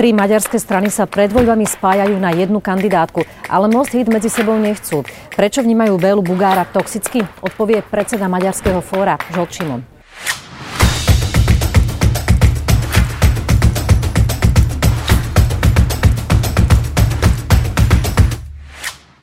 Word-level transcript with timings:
Tri 0.00 0.16
maďarské 0.16 0.56
strany 0.56 0.88
sa 0.88 1.04
pred 1.04 1.28
voľbami 1.28 1.68
spájajú 1.68 2.16
na 2.16 2.32
jednu 2.32 2.56
kandidátku, 2.56 3.20
ale 3.52 3.68
Most 3.68 3.92
Hit 3.92 4.08
medzi 4.08 4.32
sebou 4.32 4.56
nechcú. 4.56 5.04
Prečo 5.36 5.60
vnímajú 5.60 6.00
Bélu 6.00 6.24
Bugára 6.24 6.64
toxicky? 6.64 7.20
Odpovie 7.44 7.84
predseda 7.84 8.24
Maďarského 8.24 8.80
fóra 8.80 9.20
Žolt 9.28 9.52
Šimon. 9.52 9.84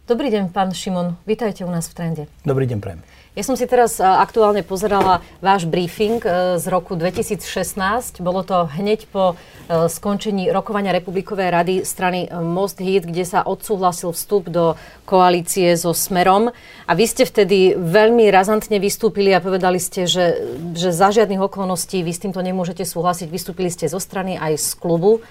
Dobrý 0.06 0.30
deň, 0.30 0.54
pán 0.54 0.78
Šimon. 0.78 1.18
Vítajte 1.26 1.66
u 1.66 1.74
nás 1.74 1.90
v 1.90 1.94
Trende. 1.98 2.24
Dobrý 2.46 2.70
deň, 2.70 2.78
prejem. 2.78 3.02
Ja 3.38 3.46
som 3.46 3.54
si 3.54 3.70
teraz 3.70 4.02
aktuálne 4.02 4.66
pozerala 4.66 5.22
váš 5.46 5.70
briefing 5.70 6.18
e, 6.26 6.58
z 6.58 6.66
roku 6.74 6.98
2016. 6.98 8.18
Bolo 8.26 8.42
to 8.42 8.66
hneď 8.66 9.06
po 9.14 9.38
e, 9.70 9.86
skončení 9.94 10.50
rokovania 10.50 10.90
Republikovej 10.90 11.54
rady 11.54 11.76
strany 11.86 12.26
e, 12.26 12.34
Most 12.34 12.82
Hit, 12.82 13.06
kde 13.06 13.22
sa 13.22 13.46
odsúhlasil 13.46 14.10
vstup 14.10 14.50
do 14.50 14.74
koalície 15.06 15.70
so 15.78 15.94
Smerom. 15.94 16.50
A 16.90 16.92
vy 16.98 17.06
ste 17.06 17.30
vtedy 17.30 17.78
veľmi 17.78 18.26
razantne 18.34 18.82
vystúpili 18.82 19.30
a 19.38 19.38
povedali 19.38 19.78
ste, 19.78 20.10
že, 20.10 20.58
že 20.74 20.90
za 20.90 21.14
žiadnych 21.14 21.46
okolností 21.46 22.02
vy 22.02 22.18
s 22.18 22.26
týmto 22.26 22.42
nemôžete 22.42 22.90
súhlasiť. 22.90 23.30
Vystúpili 23.30 23.70
ste 23.70 23.86
zo 23.86 24.02
strany 24.02 24.34
aj 24.34 24.58
z 24.58 24.70
klubu 24.82 25.22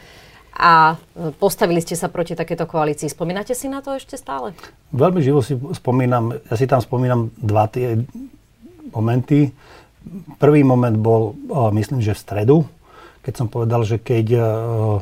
a 0.57 0.97
postavili 1.37 1.85
ste 1.85 1.93
sa 2.01 2.09
proti 2.09 2.33
takéto 2.33 2.65
koalícii. 2.65 3.13
Spomínate 3.13 3.53
si 3.53 3.69
na 3.69 3.85
to 3.85 3.93
ešte 4.01 4.17
stále? 4.17 4.57
Veľmi 4.97 5.21
živo 5.21 5.45
si 5.45 5.53
spomínam, 5.77 6.33
ja 6.33 6.55
si 6.57 6.65
tam 6.65 6.81
spomínam 6.81 7.29
dva 7.37 7.69
tie 7.69 8.01
momenty. 8.97 9.53
Prvý 10.41 10.65
moment 10.65 10.97
bol, 10.97 11.37
myslím, 11.77 12.01
že 12.01 12.17
v 12.17 12.23
stredu, 12.25 12.57
keď 13.21 13.35
som 13.37 13.51
povedal, 13.51 13.83
že 13.83 13.99
keď 13.99 14.39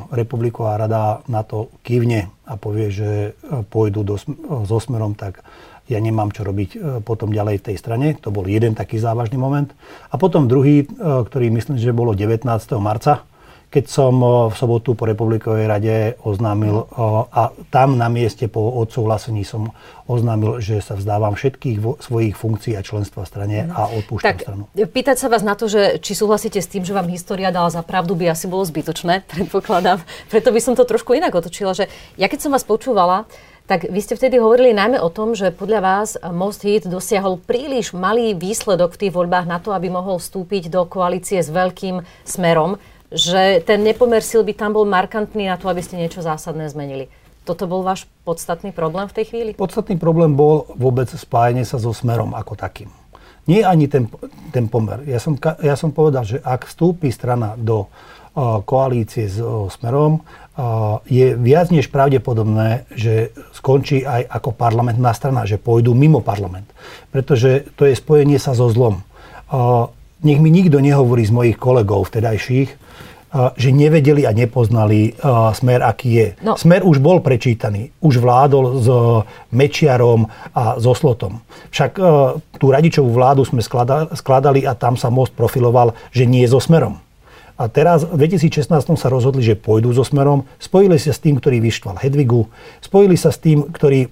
Republiková 0.09 0.75
rada 0.81 1.21
na 1.29 1.45
to 1.45 1.69
kývne 1.85 2.27
a 2.43 2.57
povie, 2.57 2.89
že 2.89 3.37
pôjdu 3.69 4.01
do, 4.01 4.17
so 4.65 4.77
smerom, 4.81 5.13
tak 5.13 5.45
ja 5.85 6.01
nemám 6.01 6.33
čo 6.33 6.41
robiť 6.41 7.01
potom 7.05 7.29
ďalej 7.29 7.61
v 7.61 7.65
tej 7.69 7.77
strane. 7.77 8.17
To 8.25 8.33
bol 8.33 8.49
jeden 8.49 8.73
taký 8.73 8.97
závažný 8.97 9.37
moment. 9.37 9.69
A 10.09 10.17
potom 10.17 10.49
druhý, 10.49 10.89
ktorý 10.99 11.53
myslím, 11.53 11.77
že 11.77 11.93
bolo 11.93 12.17
19. 12.17 12.49
marca, 12.81 13.21
keď 13.69 13.85
som 13.91 14.13
v 14.49 14.55
sobotu 14.55 14.95
po 14.95 15.03
Republikovej 15.09 15.65
rade 15.67 15.95
oznámil 16.23 16.87
a 17.31 17.51
tam 17.69 17.99
na 17.99 18.07
mieste 18.07 18.47
po 18.47 18.71
odsúhlasení 18.79 19.43
som 19.43 19.75
oznámil, 20.05 20.61
že 20.61 20.79
sa 20.79 20.93
vzdávam 20.93 21.33
všetkých 21.33 22.01
svojich 22.01 22.37
funkcií 22.37 22.77
a 22.77 22.85
členstva 22.85 23.25
v 23.25 23.29
strane 23.29 23.57
a 23.67 23.89
odpúšťam 23.89 24.25
tak, 24.25 24.45
stranu. 24.45 24.63
Pýtať 24.71 25.17
sa 25.17 25.27
vás 25.27 25.41
na 25.41 25.57
to, 25.57 25.65
že 25.65 25.97
či 25.99 26.13
súhlasíte 26.13 26.61
s 26.61 26.69
tým, 26.69 26.85
že 26.85 26.93
vám 26.93 27.09
história 27.09 27.49
dala 27.49 27.73
za 27.73 27.81
pravdu, 27.81 28.13
by 28.13 28.31
asi 28.31 28.45
bolo 28.45 28.63
zbytočné, 28.63 29.25
predpokladám. 29.33 29.99
Preto 30.29 30.53
by 30.53 30.59
som 30.61 30.73
to 30.77 30.85
trošku 30.85 31.17
inak 31.17 31.33
otočila, 31.33 31.73
že 31.73 31.89
ja 32.15 32.29
keď 32.29 32.47
som 32.47 32.53
vás 32.53 32.63
počúvala, 32.63 33.25
tak 33.65 33.89
vy 33.89 33.97
ste 33.97 34.13
vtedy 34.13 34.37
hovorili 34.37 34.77
najmä 34.77 35.01
o 35.01 35.09
tom, 35.09 35.33
že 35.33 35.49
podľa 35.49 35.81
vás 35.81 36.09
Most 36.21 36.61
Hit 36.61 36.85
dosiahol 36.85 37.41
príliš 37.41 37.97
malý 37.97 38.37
výsledok 38.37 38.93
v 38.93 39.01
tých 39.01 39.13
voľbách 39.17 39.49
na 39.49 39.57
to, 39.57 39.73
aby 39.73 39.89
mohol 39.89 40.21
vstúpiť 40.21 40.69
do 40.69 40.85
koalície 40.85 41.41
s 41.41 41.49
veľkým 41.49 42.05
smerom 42.29 42.77
že 43.15 43.63
ten 43.63 43.79
nepomer 43.81 44.19
síl 44.19 44.43
by 44.43 44.51
tam 44.51 44.75
bol 44.75 44.83
markantný 44.83 45.47
na 45.47 45.55
to, 45.55 45.71
aby 45.71 45.79
ste 45.79 45.95
niečo 45.95 46.19
zásadné 46.19 46.67
zmenili. 46.67 47.07
Toto 47.47 47.69
bol 47.69 47.85
váš 47.85 48.09
podstatný 48.27 48.75
problém 48.75 49.07
v 49.07 49.15
tej 49.15 49.25
chvíli? 49.31 49.49
Podstatný 49.55 49.95
problém 49.95 50.35
bol 50.35 50.67
vôbec 50.75 51.07
spájanie 51.07 51.63
sa 51.63 51.79
so 51.79 51.95
smerom 51.95 52.35
ako 52.35 52.59
takým. 52.59 52.91
Nie 53.45 53.61
ani 53.61 53.85
ten, 53.85 54.09
ten 54.49 54.65
pomer. 54.65 55.05
Ja 55.05 55.21
som, 55.21 55.37
ja 55.61 55.77
som 55.77 55.93
povedal, 55.93 56.25
že 56.25 56.41
ak 56.41 56.65
vstúpi 56.65 57.13
strana 57.13 57.53
do 57.53 57.85
uh, 57.85 58.65
koalície 58.65 59.29
s 59.29 59.37
uh, 59.37 59.69
smerom, 59.69 60.25
uh, 60.25 60.97
je 61.05 61.37
viac 61.37 61.69
než 61.69 61.93
pravdepodobné, 61.93 62.89
že 62.97 63.29
skončí 63.53 64.01
aj 64.01 64.25
ako 64.25 64.49
parlamentná 64.57 65.13
strana, 65.13 65.45
že 65.45 65.61
pôjdu 65.61 65.93
mimo 65.93 66.25
parlament. 66.25 66.65
Pretože 67.13 67.69
to 67.77 67.85
je 67.85 67.93
spojenie 67.93 68.41
sa 68.41 68.57
so 68.57 68.65
zlom. 68.73 69.05
Nech 70.25 70.41
mi 70.41 70.49
nikto 70.49 70.81
nehovorí 70.81 71.21
z 71.21 71.29
mojich 71.29 71.57
kolegov 71.61 72.09
vtedajších, 72.09 72.84
že 73.59 73.75
nevedeli 73.75 74.23
a 74.23 74.31
nepoznali 74.31 75.11
smer, 75.51 75.83
aký 75.83 76.09
je. 76.15 76.27
No. 76.39 76.55
Smer 76.55 76.87
už 76.87 77.03
bol 77.03 77.19
prečítaný. 77.19 77.91
Už 77.99 78.23
vládol 78.23 78.65
s 78.79 78.87
Mečiarom 79.51 80.31
a 80.55 80.79
so 80.79 80.95
Slotom. 80.95 81.43
Však 81.75 81.99
tú 82.55 82.65
radičovú 82.71 83.11
vládu 83.11 83.43
sme 83.43 83.59
skladali 84.15 84.63
a 84.63 84.71
tam 84.71 84.95
sa 84.95 85.11
most 85.11 85.35
profiloval, 85.35 85.91
že 86.15 86.23
nie 86.23 86.47
so 86.47 86.63
Smerom. 86.63 87.03
A 87.55 87.71
teraz 87.71 88.03
v 88.03 88.19
2016 88.19 88.67
sa 88.99 89.07
rozhodli, 89.07 89.39
že 89.39 89.55
pôjdu 89.55 89.91
so 89.95 90.03
Smerom. 90.03 90.43
Spojili 90.59 90.99
sa 90.99 91.15
s 91.15 91.23
tým, 91.23 91.39
ktorý 91.39 91.63
vyštval 91.63 92.03
Hedvigu. 92.03 92.51
Spojili 92.83 93.15
sa 93.15 93.31
s 93.31 93.39
tým, 93.39 93.67
ktorý 93.71 94.11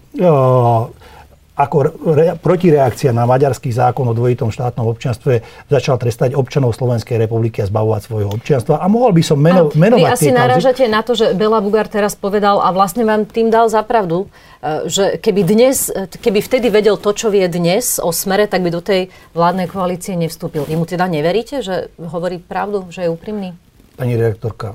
ako 1.54 1.78
re, 2.18 2.34
protireakcia 2.34 3.14
na 3.14 3.30
maďarský 3.30 3.70
zákon 3.70 4.10
o 4.10 4.14
dvojitom 4.18 4.50
štátnom 4.50 4.90
občianstve 4.90 5.46
začal 5.70 6.02
trestať 6.02 6.34
občanov 6.34 6.74
Slovenskej 6.74 7.22
republiky 7.22 7.62
a 7.62 7.70
zbavovať 7.70 8.02
svojho 8.10 8.30
občianstva. 8.34 8.82
A 8.82 8.90
mohol 8.90 9.14
by 9.14 9.22
som 9.22 9.38
meno, 9.38 9.70
a 9.70 9.78
menovať 9.78 10.02
Vy 10.02 10.14
asi 10.18 10.32
narážate 10.34 10.90
na 10.90 11.06
to, 11.06 11.14
že 11.14 11.38
Bela 11.38 11.62
Bugár 11.62 11.86
teraz 11.86 12.18
povedal 12.18 12.58
a 12.58 12.74
vlastne 12.74 13.06
vám 13.06 13.30
tým 13.30 13.54
dal 13.54 13.70
zapravdu, 13.70 14.26
e, 14.66 14.90
že 14.90 15.22
keby, 15.22 15.42
dnes, 15.46 15.94
e, 15.94 16.10
keby 16.10 16.42
vtedy 16.42 16.74
vedel 16.74 16.98
to, 16.98 17.14
čo 17.14 17.30
vie 17.30 17.46
dnes 17.46 18.02
o 18.02 18.10
smere, 18.10 18.50
tak 18.50 18.66
by 18.66 18.74
do 18.74 18.82
tej 18.82 19.14
vládnej 19.38 19.70
koalície 19.70 20.18
nevstúpil. 20.18 20.66
Vy 20.66 20.74
mu 20.74 20.90
teda 20.90 21.06
neveríte, 21.06 21.62
že 21.62 21.94
hovorí 22.02 22.42
pravdu, 22.42 22.90
že 22.90 23.06
je 23.06 23.10
úprimný? 23.14 23.54
Pani 23.94 24.18
redaktorka, 24.18 24.74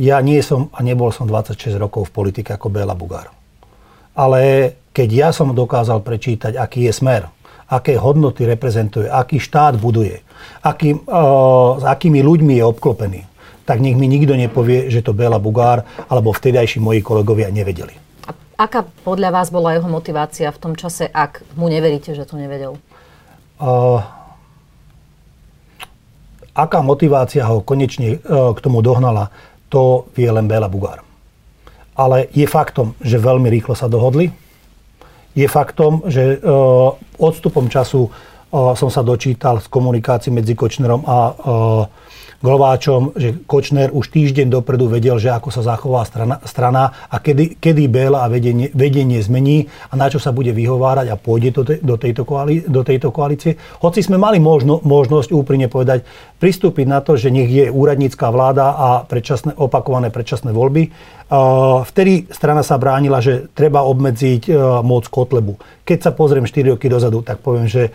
ja 0.00 0.16
nie 0.24 0.40
som 0.40 0.72
a 0.72 0.80
nebol 0.80 1.12
som 1.12 1.28
26 1.28 1.76
rokov 1.76 2.08
v 2.08 2.12
politike 2.16 2.56
ako 2.56 2.72
Bela 2.72 2.96
Bugár. 2.96 3.39
Ale 4.20 4.40
keď 4.92 5.08
ja 5.08 5.28
som 5.32 5.56
dokázal 5.56 6.04
prečítať, 6.04 6.60
aký 6.60 6.84
je 6.84 6.92
smer, 6.92 7.32
aké 7.72 7.96
hodnoty 7.96 8.44
reprezentuje, 8.44 9.08
aký 9.08 9.40
štát 9.40 9.80
buduje, 9.80 10.20
aký, 10.60 11.00
uh, 11.08 11.80
s 11.80 11.84
akými 11.88 12.20
ľuďmi 12.20 12.60
je 12.60 12.64
obklopený, 12.68 13.20
tak 13.64 13.80
nech 13.80 13.96
mi 13.96 14.10
nikto 14.10 14.36
nepovie, 14.36 14.90
že 14.92 15.00
to 15.00 15.16
Bela 15.16 15.38
Bugár 15.40 15.86
alebo 16.10 16.34
vtedajší 16.34 16.82
moji 16.82 17.00
kolegovia 17.00 17.48
nevedeli. 17.48 17.94
A 18.28 18.34
aká 18.66 18.84
podľa 19.06 19.30
vás 19.30 19.48
bola 19.48 19.78
jeho 19.78 19.88
motivácia 19.88 20.50
v 20.52 20.58
tom 20.58 20.72
čase, 20.76 21.08
ak 21.08 21.40
mu 21.56 21.70
neveríte, 21.70 22.12
že 22.12 22.26
to 22.28 22.36
nevedel? 22.36 22.76
Uh, 23.56 24.02
aká 26.52 26.84
motivácia 26.84 27.46
ho 27.46 27.64
konečne 27.64 28.20
uh, 28.20 28.52
k 28.52 28.58
tomu 28.60 28.82
dohnala, 28.84 29.32
to 29.70 30.10
vie 30.12 30.26
len 30.28 30.50
Bela 30.50 30.66
Bugár. 30.66 31.06
Ale 32.00 32.32
je 32.32 32.48
faktom, 32.48 32.96
že 33.04 33.20
veľmi 33.20 33.52
rýchlo 33.52 33.76
sa 33.76 33.92
dohodli 33.92 34.32
je 35.34 35.46
faktom, 35.46 36.02
že 36.10 36.22
e, 36.22 36.38
odstupom 37.18 37.70
času 37.70 38.06
e, 38.06 38.10
som 38.74 38.90
sa 38.90 39.06
dočítal 39.06 39.62
z 39.62 39.70
komunikácií 39.70 40.34
medzi 40.34 40.58
Kočnerom 40.58 41.06
a 41.06 41.16
e, 41.30 41.32
Glováčom, 42.40 43.12
že 43.20 43.36
Kočner 43.44 43.92
už 43.92 44.08
týždeň 44.16 44.48
dopredu 44.48 44.88
vedel, 44.88 45.20
že 45.20 45.28
ako 45.28 45.52
sa 45.52 45.60
zachová 45.60 46.08
strana, 46.08 46.40
strana 46.48 46.88
a 47.12 47.20
kedy, 47.20 47.60
kedy 47.60 47.84
Béla 47.92 48.24
a 48.24 48.32
vedenie, 48.32 48.72
vedenie 48.72 49.20
zmení 49.20 49.68
a 49.92 49.94
na 50.00 50.08
čo 50.08 50.16
sa 50.16 50.32
bude 50.32 50.48
vyhovárať 50.56 51.12
a 51.12 51.20
pôjde 51.20 51.52
do, 51.52 51.62
te, 51.68 51.74
do, 51.84 52.00
tejto, 52.00 52.24
koalí, 52.24 52.64
do 52.64 52.80
tejto 52.80 53.12
koalície. 53.12 53.60
Hoci 53.84 54.00
sme 54.00 54.16
mali 54.16 54.40
možno, 54.40 54.80
možnosť 54.80 55.36
úprimne 55.36 55.68
povedať, 55.68 56.08
pristúpiť 56.40 56.88
na 56.88 57.04
to, 57.04 57.20
že 57.20 57.28
nech 57.28 57.52
je 57.52 57.68
úradnícká 57.68 58.32
vláda 58.32 58.72
a 58.72 58.88
predčasné, 59.04 59.60
opakované 59.60 60.08
predčasné 60.08 60.56
voľby, 60.56 60.88
Vtedy 61.86 62.26
strana 62.26 62.66
sa 62.66 62.74
bránila, 62.74 63.22
že 63.22 63.46
treba 63.54 63.86
obmedziť 63.86 64.50
e, 64.50 64.52
moc 64.82 65.06
Kotlebu. 65.06 65.54
Keď 65.86 65.98
sa 66.02 66.10
pozriem 66.10 66.42
4 66.42 66.74
roky 66.74 66.90
dozadu, 66.90 67.22
tak 67.22 67.38
poviem, 67.38 67.70
že 67.70 67.94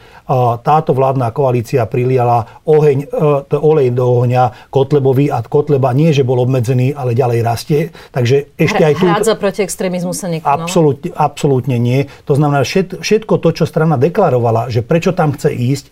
táto 0.64 0.96
vládna 0.96 1.36
koalícia 1.36 1.84
priliala 1.84 2.64
oheň, 2.64 2.98
e, 3.04 3.60
olej 3.60 3.92
do 3.92 4.08
ohňa 4.08 4.72
Kotlebovi 4.72 5.28
a 5.36 5.44
Kotleba 5.44 5.92
nie, 5.92 6.16
že 6.16 6.24
bol 6.24 6.40
obmedzený, 6.48 6.96
ale 6.96 7.12
ďalej 7.12 7.40
rastie. 7.44 7.80
Takže 8.16 8.56
ešte 8.56 8.82
aj 8.88 8.94
tu... 8.96 9.04
Hrádza 9.04 9.36
proti 9.36 9.68
extrémizmu 9.68 10.16
sa 10.16 10.32
nekonalo? 10.32 10.72
Absolútne, 10.72 11.12
absolútne 11.12 11.76
nie. 11.76 12.08
To 12.32 12.40
znamená, 12.40 12.64
všetko 12.64 13.44
to, 13.44 13.50
čo 13.52 13.68
strana 13.68 14.00
deklarovala, 14.00 14.72
že 14.72 14.80
prečo 14.80 15.12
tam 15.12 15.36
chce 15.36 15.52
ísť, 15.52 15.86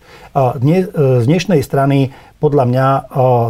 z 1.20 1.24
dnešnej 1.28 1.60
strany 1.60 2.08
podľa 2.44 2.64
mňa 2.68 2.86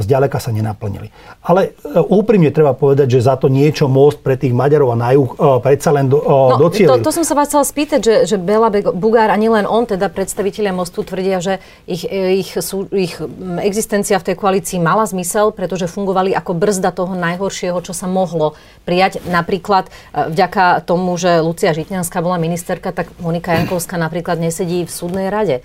zďaleka 0.06 0.38
sa 0.38 0.54
nenaplnili. 0.54 1.10
Ale 1.42 1.74
e, 1.74 1.98
úprimne 1.98 2.54
treba 2.54 2.78
povedať, 2.78 3.18
že 3.18 3.26
za 3.26 3.34
to 3.34 3.50
niečo 3.50 3.90
most 3.90 4.22
pre 4.22 4.38
tých 4.38 4.54
Maďarov 4.54 4.94
a 4.94 4.96
na 4.96 5.10
juh 5.10 5.34
predsa 5.58 5.90
len 5.90 6.06
do, 6.06 6.22
no, 6.22 6.54
docielil. 6.62 7.02
To, 7.02 7.10
to 7.10 7.12
som 7.12 7.26
sa 7.26 7.34
vás 7.34 7.50
chcel 7.50 7.66
spýtať, 7.66 8.00
že, 8.00 8.14
že 8.30 8.36
Bela 8.38 8.70
Bugár 8.94 9.34
a 9.34 9.36
nielen 9.36 9.66
on, 9.66 9.82
teda 9.82 10.06
predstavitelia 10.06 10.70
mostu 10.70 11.02
tvrdia, 11.02 11.42
že 11.42 11.58
ich, 11.90 12.06
ich, 12.06 12.54
sú, 12.62 12.86
ich 12.94 13.18
existencia 13.60 14.14
v 14.22 14.30
tej 14.30 14.36
koalícii 14.38 14.78
mala 14.78 15.02
zmysel, 15.04 15.50
pretože 15.50 15.90
fungovali 15.90 16.30
ako 16.36 16.54
brzda 16.54 16.94
toho 16.94 17.18
najhoršieho, 17.18 17.76
čo 17.82 17.90
sa 17.90 18.06
mohlo 18.06 18.54
prijať. 18.86 19.24
Napríklad 19.26 19.90
e, 19.90 19.90
vďaka 20.30 20.86
tomu, 20.86 21.18
že 21.18 21.42
Lucia 21.42 21.74
Žitňanská 21.74 22.22
bola 22.22 22.38
ministerka, 22.38 22.94
tak 22.94 23.10
Monika 23.18 23.56
Jankovská 23.56 23.98
napríklad 23.98 24.38
nesedí 24.38 24.86
v 24.86 24.92
súdnej 24.92 25.28
rade. 25.32 25.64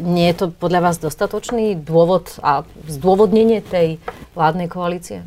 Nie 0.00 0.32
je 0.32 0.36
to 0.36 0.46
podľa 0.54 0.80
vás 0.90 0.96
dostatočný 0.96 1.76
dôvod 1.76 2.40
a 2.40 2.64
zdôvodnenie 2.88 3.60
tej 3.60 4.00
vládnej 4.32 4.70
koalície? 4.72 5.20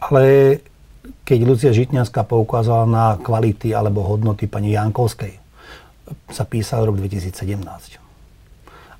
Ale 0.00 0.58
keď 1.24 1.38
Lucia 1.44 1.72
Žitňanská 1.72 2.24
poukázala 2.24 2.84
na 2.84 3.06
kvality 3.20 3.72
alebo 3.72 4.04
hodnoty 4.04 4.44
pani 4.48 4.76
Jankovskej. 4.76 5.40
Sa 6.28 6.44
písal 6.44 6.84
rok 6.84 7.00
2017. 7.00 8.00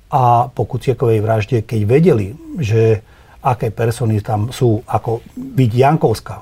A 0.09 0.49
po 0.49 0.63
Kuciekovej 0.65 1.21
vražde, 1.21 1.61
keď 1.61 1.81
vedeli, 1.85 2.33
že 2.57 3.01
aké 3.45 3.69
persony 3.69 4.21
tam 4.25 4.49
sú, 4.49 4.81
ako 4.89 5.21
byť 5.37 5.71
Jankovská, 5.73 6.37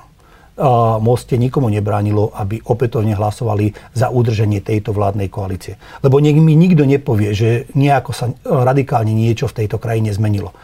Moste 1.02 1.34
nikomu 1.34 1.66
nebránilo, 1.66 2.30
aby 2.30 2.62
opätovne 2.62 3.18
hlasovali 3.18 3.74
za 3.90 4.06
udrženie 4.06 4.62
tejto 4.62 4.94
vládnej 4.94 5.26
koalície. 5.26 5.74
Lebo 5.98 6.22
nech 6.22 6.38
mi 6.38 6.54
nikto 6.54 6.86
nepovie, 6.86 7.34
že 7.34 7.66
nejako 7.74 8.10
sa 8.14 8.30
radikálne 8.46 9.10
niečo 9.10 9.50
v 9.50 9.66
tejto 9.66 9.82
krajine 9.82 10.14
zmenilo. 10.14 10.54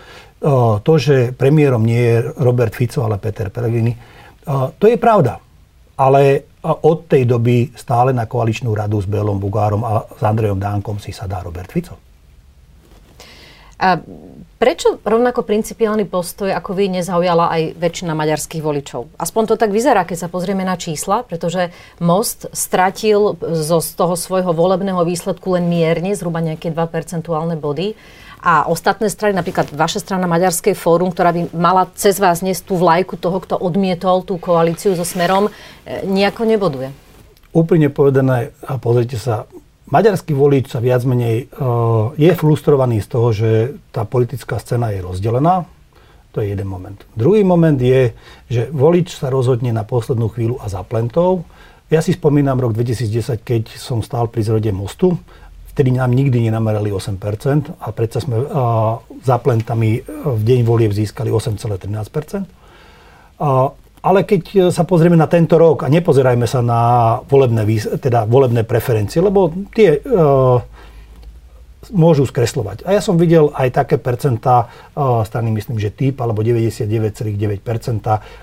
To, 0.86 0.92
že 0.94 1.34
premiérom 1.34 1.82
nie 1.82 1.98
je 2.06 2.16
Robert 2.38 2.70
Fico, 2.70 3.02
ale 3.02 3.18
Peter 3.18 3.50
Pellegrini, 3.50 3.90
to 4.78 4.84
je 4.86 4.94
pravda. 4.94 5.42
Ale 5.98 6.54
od 6.62 7.10
tej 7.10 7.26
doby 7.26 7.74
stále 7.74 8.14
na 8.14 8.30
koaličnú 8.30 8.70
radu 8.70 9.02
s 9.02 9.10
Belom 9.10 9.42
Bugárom 9.42 9.82
a 9.82 10.06
s 10.06 10.22
Andrejom 10.22 10.62
Dánkom 10.62 11.02
si 11.02 11.10
sadá 11.10 11.42
Robert 11.42 11.66
Fico. 11.66 11.98
A 13.80 13.98
prečo 14.60 15.00
rovnako 15.00 15.40
principiálny 15.40 16.04
postoj 16.04 16.52
ako 16.52 16.76
vy 16.76 17.00
nezaujala 17.00 17.48
aj 17.48 17.62
väčšina 17.80 18.12
maďarských 18.12 18.60
voličov? 18.60 19.08
Aspoň 19.16 19.42
to 19.48 19.54
tak 19.56 19.72
vyzerá, 19.72 20.04
keď 20.04 20.28
sa 20.28 20.28
pozrieme 20.28 20.60
na 20.68 20.76
čísla, 20.76 21.24
pretože 21.24 21.72
Most 21.96 22.52
stratil 22.52 23.40
zo, 23.40 23.80
z 23.80 23.90
toho 23.96 24.12
svojho 24.12 24.52
volebného 24.52 25.00
výsledku 25.00 25.56
len 25.56 25.72
mierne, 25.72 26.12
zhruba 26.12 26.44
nejaké 26.44 26.68
2 26.68 26.76
percentuálne 26.92 27.56
body. 27.56 27.96
A 28.40 28.68
ostatné 28.68 29.08
strany, 29.12 29.36
napríklad 29.36 29.68
vaša 29.72 30.00
strana 30.00 30.24
Maďarskej 30.24 30.72
fórum, 30.72 31.12
ktorá 31.12 31.32
by 31.32 31.52
mala 31.52 31.88
cez 31.92 32.16
vás 32.16 32.40
niesť 32.40 32.72
tú 32.72 32.80
vlajku 32.80 33.20
toho, 33.20 33.36
kto 33.40 33.56
odmietol 33.56 34.24
tú 34.24 34.40
koalíciu 34.40 34.96
so 34.96 35.04
Smerom, 35.04 35.52
e, 35.84 36.04
nejako 36.08 36.48
neboduje. 36.48 36.88
Úprimne 37.52 37.92
povedané, 37.92 38.56
a 38.64 38.80
pozrite 38.80 39.20
sa, 39.20 39.44
maďarský 39.90 40.32
volič 40.32 40.70
sa 40.70 40.78
viac 40.78 41.02
menej 41.04 41.50
uh, 41.50 42.14
je 42.14 42.30
frustrovaný 42.34 43.02
z 43.02 43.08
toho, 43.10 43.28
že 43.34 43.50
tá 43.90 44.06
politická 44.06 44.58
scéna 44.62 44.94
je 44.94 45.02
rozdelená. 45.02 45.66
To 46.30 46.38
je 46.38 46.54
jeden 46.54 46.70
moment. 46.70 46.94
Druhý 47.18 47.42
moment 47.42 47.74
je, 47.74 48.14
že 48.46 48.70
volič 48.70 49.18
sa 49.18 49.34
rozhodne 49.34 49.74
na 49.74 49.82
poslednú 49.82 50.30
chvíľu 50.30 50.62
a 50.62 50.70
za 50.70 50.86
plentov. 50.86 51.42
Ja 51.90 51.98
si 51.98 52.14
spomínam 52.14 52.62
rok 52.62 52.70
2010, 52.70 53.42
keď 53.42 53.74
som 53.74 53.98
stál 53.98 54.30
pri 54.30 54.46
zrode 54.46 54.70
mostu. 54.70 55.18
Vtedy 55.74 55.90
nám 55.90 56.14
nikdy 56.14 56.46
nenamerali 56.46 56.94
8% 56.94 57.82
a 57.82 57.86
predsa 57.90 58.22
sme 58.22 58.46
uh, 58.46 59.02
za 59.26 59.42
plentami 59.42 60.06
v 60.06 60.42
deň 60.46 60.60
volieb 60.62 60.94
získali 60.94 61.34
8,13%. 61.34 62.46
Uh, 63.42 63.74
ale 64.00 64.24
keď 64.24 64.42
e, 64.48 64.58
sa 64.72 64.88
pozrieme 64.88 65.16
na 65.16 65.28
tento 65.28 65.60
rok 65.60 65.84
a 65.84 65.92
nepozerajme 65.92 66.48
sa 66.48 66.64
na 66.64 66.80
volebné, 67.28 67.64
teda 68.00 68.24
volebné 68.24 68.64
preferencie, 68.64 69.20
lebo 69.20 69.52
tie 69.76 70.00
uh, 70.00 70.60
môžu 71.92 72.24
skreslovať. 72.24 72.84
A 72.88 72.96
ja 72.96 73.00
som 73.04 73.20
videl 73.20 73.52
aj 73.52 73.76
také 73.76 73.96
percentá 74.00 74.68
uh, 74.68 75.20
strany, 75.24 75.52
myslím, 75.52 75.76
že 75.76 75.92
typ, 75.92 76.16
alebo 76.24 76.40
99,9%, 76.40 77.60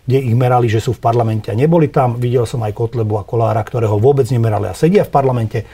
kde 0.06 0.18
ich 0.18 0.36
merali, 0.38 0.69
že 0.69 0.77
sú 0.77 0.94
v 0.94 1.01
parlamente 1.01 1.50
a 1.50 1.57
neboli 1.57 1.89
tam. 1.89 2.21
Videl 2.21 2.45
som 2.45 2.62
aj 2.62 2.77
Kotlebu 2.77 3.18
a 3.18 3.25
Kolára, 3.25 3.62
ktorého 3.65 3.98
vôbec 3.98 4.30
nemerali 4.30 4.69
a 4.69 4.77
sedia 4.77 5.06
v 5.06 5.13
parlamente. 5.13 5.65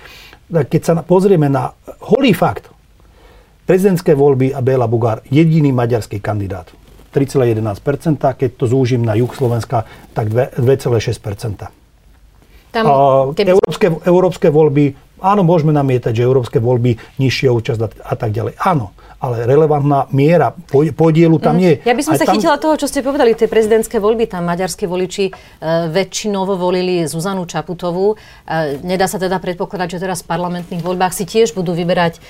Keď 0.48 0.82
sa 0.84 0.94
pozrieme 1.04 1.52
na 1.52 1.76
holý 2.08 2.32
fakt, 2.32 2.72
prezidentské 3.68 4.16
voľby 4.16 4.56
a 4.56 4.60
Béla 4.64 4.88
Bugár, 4.88 5.24
jediný 5.28 5.72
maďarský 5.72 6.20
kandidát 6.20 6.83
3,11%, 7.14 8.18
keď 8.18 8.50
to 8.58 8.66
zúžim 8.66 9.06
na 9.06 9.14
juh 9.14 9.30
Slovenska, 9.30 9.86
tak 10.18 10.34
2,6%. 10.34 11.70
Tam, 12.74 12.84
keby... 13.38 13.54
európske, 13.54 13.88
európske 14.02 14.48
voľby, 14.50 14.98
áno, 15.22 15.46
môžeme 15.46 15.70
namietať, 15.78 16.10
že 16.18 16.24
európske 16.26 16.58
voľby, 16.58 16.98
nižšia 17.22 17.54
účasť 17.54 18.02
a 18.02 18.14
tak 18.18 18.34
ďalej. 18.34 18.58
Áno, 18.58 18.98
ale 19.24 19.48
relevantná 19.48 20.12
miera 20.12 20.52
podielu 20.92 21.40
tam 21.40 21.56
mm. 21.56 21.64
je. 21.64 21.74
Ja 21.88 21.96
by 21.96 22.04
som 22.04 22.14
sa 22.20 22.28
tam... 22.28 22.36
chytila 22.36 22.60
toho, 22.60 22.76
čo 22.76 22.92
ste 22.92 23.00
povedali, 23.00 23.32
tie 23.40 23.48
prezidentské 23.48 24.04
voľby, 24.04 24.28
tam 24.28 24.44
maďarské 24.44 24.84
voliči 24.84 25.32
e, 25.32 25.34
väčšinovo 25.88 26.60
volili 26.60 27.08
Zuzanu 27.08 27.48
Čaputovú. 27.48 28.20
E, 28.44 28.84
nedá 28.84 29.08
sa 29.08 29.16
teda 29.16 29.40
predpokladať, 29.40 29.88
že 29.96 30.00
teraz 30.04 30.28
v 30.28 30.28
parlamentných 30.28 30.84
voľbách 30.84 31.16
si 31.16 31.24
tiež 31.24 31.56
budú 31.56 31.72
vyberať 31.72 32.20
e, 32.20 32.22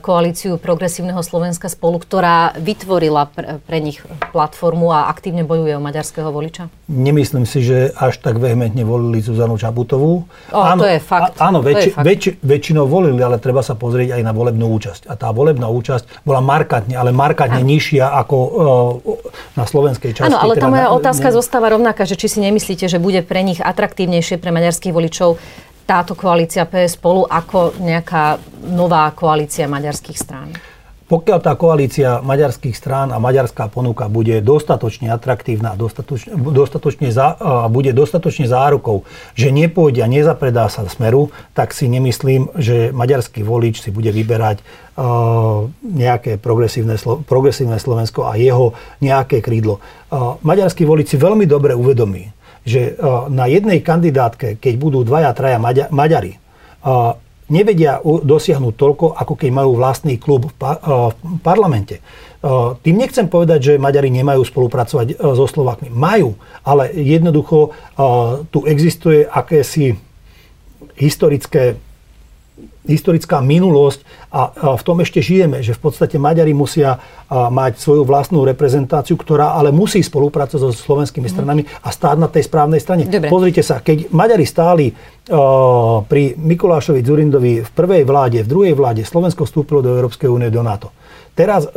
koalíciu 0.00 0.56
Progresívneho 0.56 1.20
Slovenska 1.20 1.68
spolu, 1.68 2.00
ktorá 2.00 2.56
vytvorila 2.56 3.28
pre, 3.68 3.78
nich 3.84 4.00
platformu 4.32 4.88
a 4.88 5.12
aktívne 5.12 5.44
bojuje 5.44 5.76
o 5.76 5.84
maďarského 5.84 6.32
voliča? 6.32 6.72
Nemyslím 6.88 7.44
si, 7.44 7.60
že 7.60 7.92
až 7.92 8.24
tak 8.24 8.40
vehementne 8.40 8.88
volili 8.88 9.20
Zuzanu 9.20 9.60
Čaputovú. 9.60 10.24
O, 10.48 10.56
áno, 10.56 10.80
to 10.80 10.88
je 10.88 10.98
fakt. 10.98 11.36
Áno, 11.36 11.60
väč, 11.60 11.92
väč, 11.92 12.40
väčšinou 12.40 12.88
volili, 12.88 13.20
ale 13.20 13.36
treba 13.36 13.60
sa 13.60 13.76
pozrieť 13.76 14.16
aj 14.16 14.22
na 14.24 14.32
volebnú 14.32 14.72
účasť. 14.72 15.12
A 15.12 15.14
tá 15.14 15.28
volebná 15.28 15.68
účasť 15.68 16.24
bola 16.24 16.37
bola 16.38 16.62
markantne, 16.62 16.94
ale 16.94 17.10
markantne 17.10 17.66
nižšia 17.66 18.06
ako 18.22 18.36
uh, 18.38 19.58
na 19.58 19.66
slovenskej 19.66 20.14
časti. 20.14 20.30
Áno, 20.30 20.38
ale 20.38 20.54
tá 20.54 20.70
teda 20.70 20.70
moja 20.70 20.88
na, 20.88 20.94
otázka 20.94 21.28
ne... 21.28 21.34
zostáva 21.34 21.74
rovnaká, 21.74 22.06
že 22.06 22.14
či 22.14 22.30
si 22.30 22.38
nemyslíte, 22.38 22.86
že 22.86 23.02
bude 23.02 23.26
pre 23.26 23.42
nich 23.42 23.58
atraktívnejšie 23.58 24.38
pre 24.38 24.54
maďarských 24.54 24.94
voličov 24.94 25.42
táto 25.88 26.14
koalícia 26.14 26.68
PS 26.68 27.00
spolu 27.00 27.24
ako 27.26 27.80
nejaká 27.80 28.38
nová 28.70 29.10
koalícia 29.16 29.66
maďarských 29.66 30.18
strán? 30.20 30.54
Pokiaľ 31.08 31.38
tá 31.40 31.56
koalícia 31.56 32.20
maďarských 32.20 32.76
strán 32.76 33.16
a 33.16 33.18
maďarská 33.18 33.72
ponuka 33.72 34.12
bude 34.12 34.44
dostatočne 34.44 35.08
atraktívna 35.08 35.72
dostatočne, 35.72 36.36
dostatočne 36.36 37.08
za, 37.08 37.32
a 37.32 37.64
bude 37.72 37.96
dostatočne 37.96 38.44
zárukou, 38.44 39.08
že 39.32 39.48
nepôjde 39.48 40.04
a 40.04 40.08
nezapredá 40.08 40.68
sa 40.68 40.84
smeru, 40.84 41.32
tak 41.56 41.72
si 41.72 41.88
nemyslím, 41.88 42.52
že 42.60 42.92
maďarský 42.92 43.40
volič 43.40 43.80
si 43.80 43.88
bude 43.88 44.12
vyberať 44.12 44.60
nejaké 45.80 46.36
progresívne, 46.36 47.00
progresívne 47.24 47.80
Slovensko 47.80 48.28
a 48.28 48.36
jeho 48.36 48.76
nejaké 49.00 49.40
krídlo. 49.40 49.80
Uh, 50.12 50.36
maďarský 50.44 50.84
volič 50.84 51.14
si 51.14 51.16
veľmi 51.16 51.48
dobre 51.48 51.72
uvedomí, 51.72 52.36
že 52.68 53.00
na 53.32 53.48
jednej 53.48 53.80
kandidátke, 53.80 54.60
keď 54.60 54.74
budú 54.76 55.00
dvaja, 55.00 55.32
traja 55.32 55.56
Maďa, 55.56 55.88
Maďari, 55.88 56.36
nevedia 57.48 58.00
dosiahnuť 58.04 58.74
toľko, 58.76 59.16
ako 59.16 59.34
keď 59.34 59.50
majú 59.52 59.80
vlastný 59.80 60.20
klub 60.20 60.48
v, 60.48 60.54
pa- 60.56 60.80
v 61.16 61.40
parlamente. 61.40 62.04
Tým 62.84 62.94
nechcem 62.94 63.26
povedať, 63.26 63.74
že 63.74 63.82
Maďari 63.82 64.14
nemajú 64.14 64.46
spolupracovať 64.46 65.18
so 65.18 65.46
Slovakmi. 65.50 65.90
Majú, 65.90 66.38
ale 66.62 66.94
jednoducho 66.94 67.74
tu 68.54 68.62
existuje 68.62 69.26
akési 69.26 69.98
historické 70.94 71.74
historická 72.88 73.44
minulosť 73.44 74.00
a 74.32 74.72
v 74.76 74.82
tom 74.82 75.04
ešte 75.04 75.20
žijeme, 75.20 75.60
že 75.60 75.76
v 75.76 75.80
podstate 75.88 76.16
Maďari 76.16 76.56
musia 76.56 76.96
mať 77.28 77.76
svoju 77.76 78.08
vlastnú 78.08 78.48
reprezentáciu, 78.48 79.20
ktorá 79.20 79.52
ale 79.52 79.68
musí 79.68 80.00
spolupracovať 80.00 80.60
so 80.60 80.72
slovenskými 80.72 81.28
mhm. 81.28 81.32
stranami 81.32 81.62
a 81.68 81.88
stáť 81.92 82.16
na 82.16 82.28
tej 82.32 82.48
správnej 82.48 82.80
strane. 82.80 83.04
Dobre. 83.04 83.28
Pozrite 83.28 83.60
sa, 83.60 83.84
keď 83.84 84.08
Maďari 84.08 84.48
stáli 84.48 84.88
pri 86.08 86.22
Mikulášovi 86.40 87.04
Zurindovi 87.04 87.52
v 87.60 87.70
prvej 87.76 88.02
vláde, 88.08 88.40
v 88.40 88.48
druhej 88.48 88.74
vláde, 88.74 89.04
Slovensko 89.04 89.44
vstúpilo 89.44 89.84
do 89.84 89.92
Európskej 89.92 90.32
únie, 90.32 90.48
do 90.48 90.64
NATO. 90.64 90.88
Teraz 91.36 91.68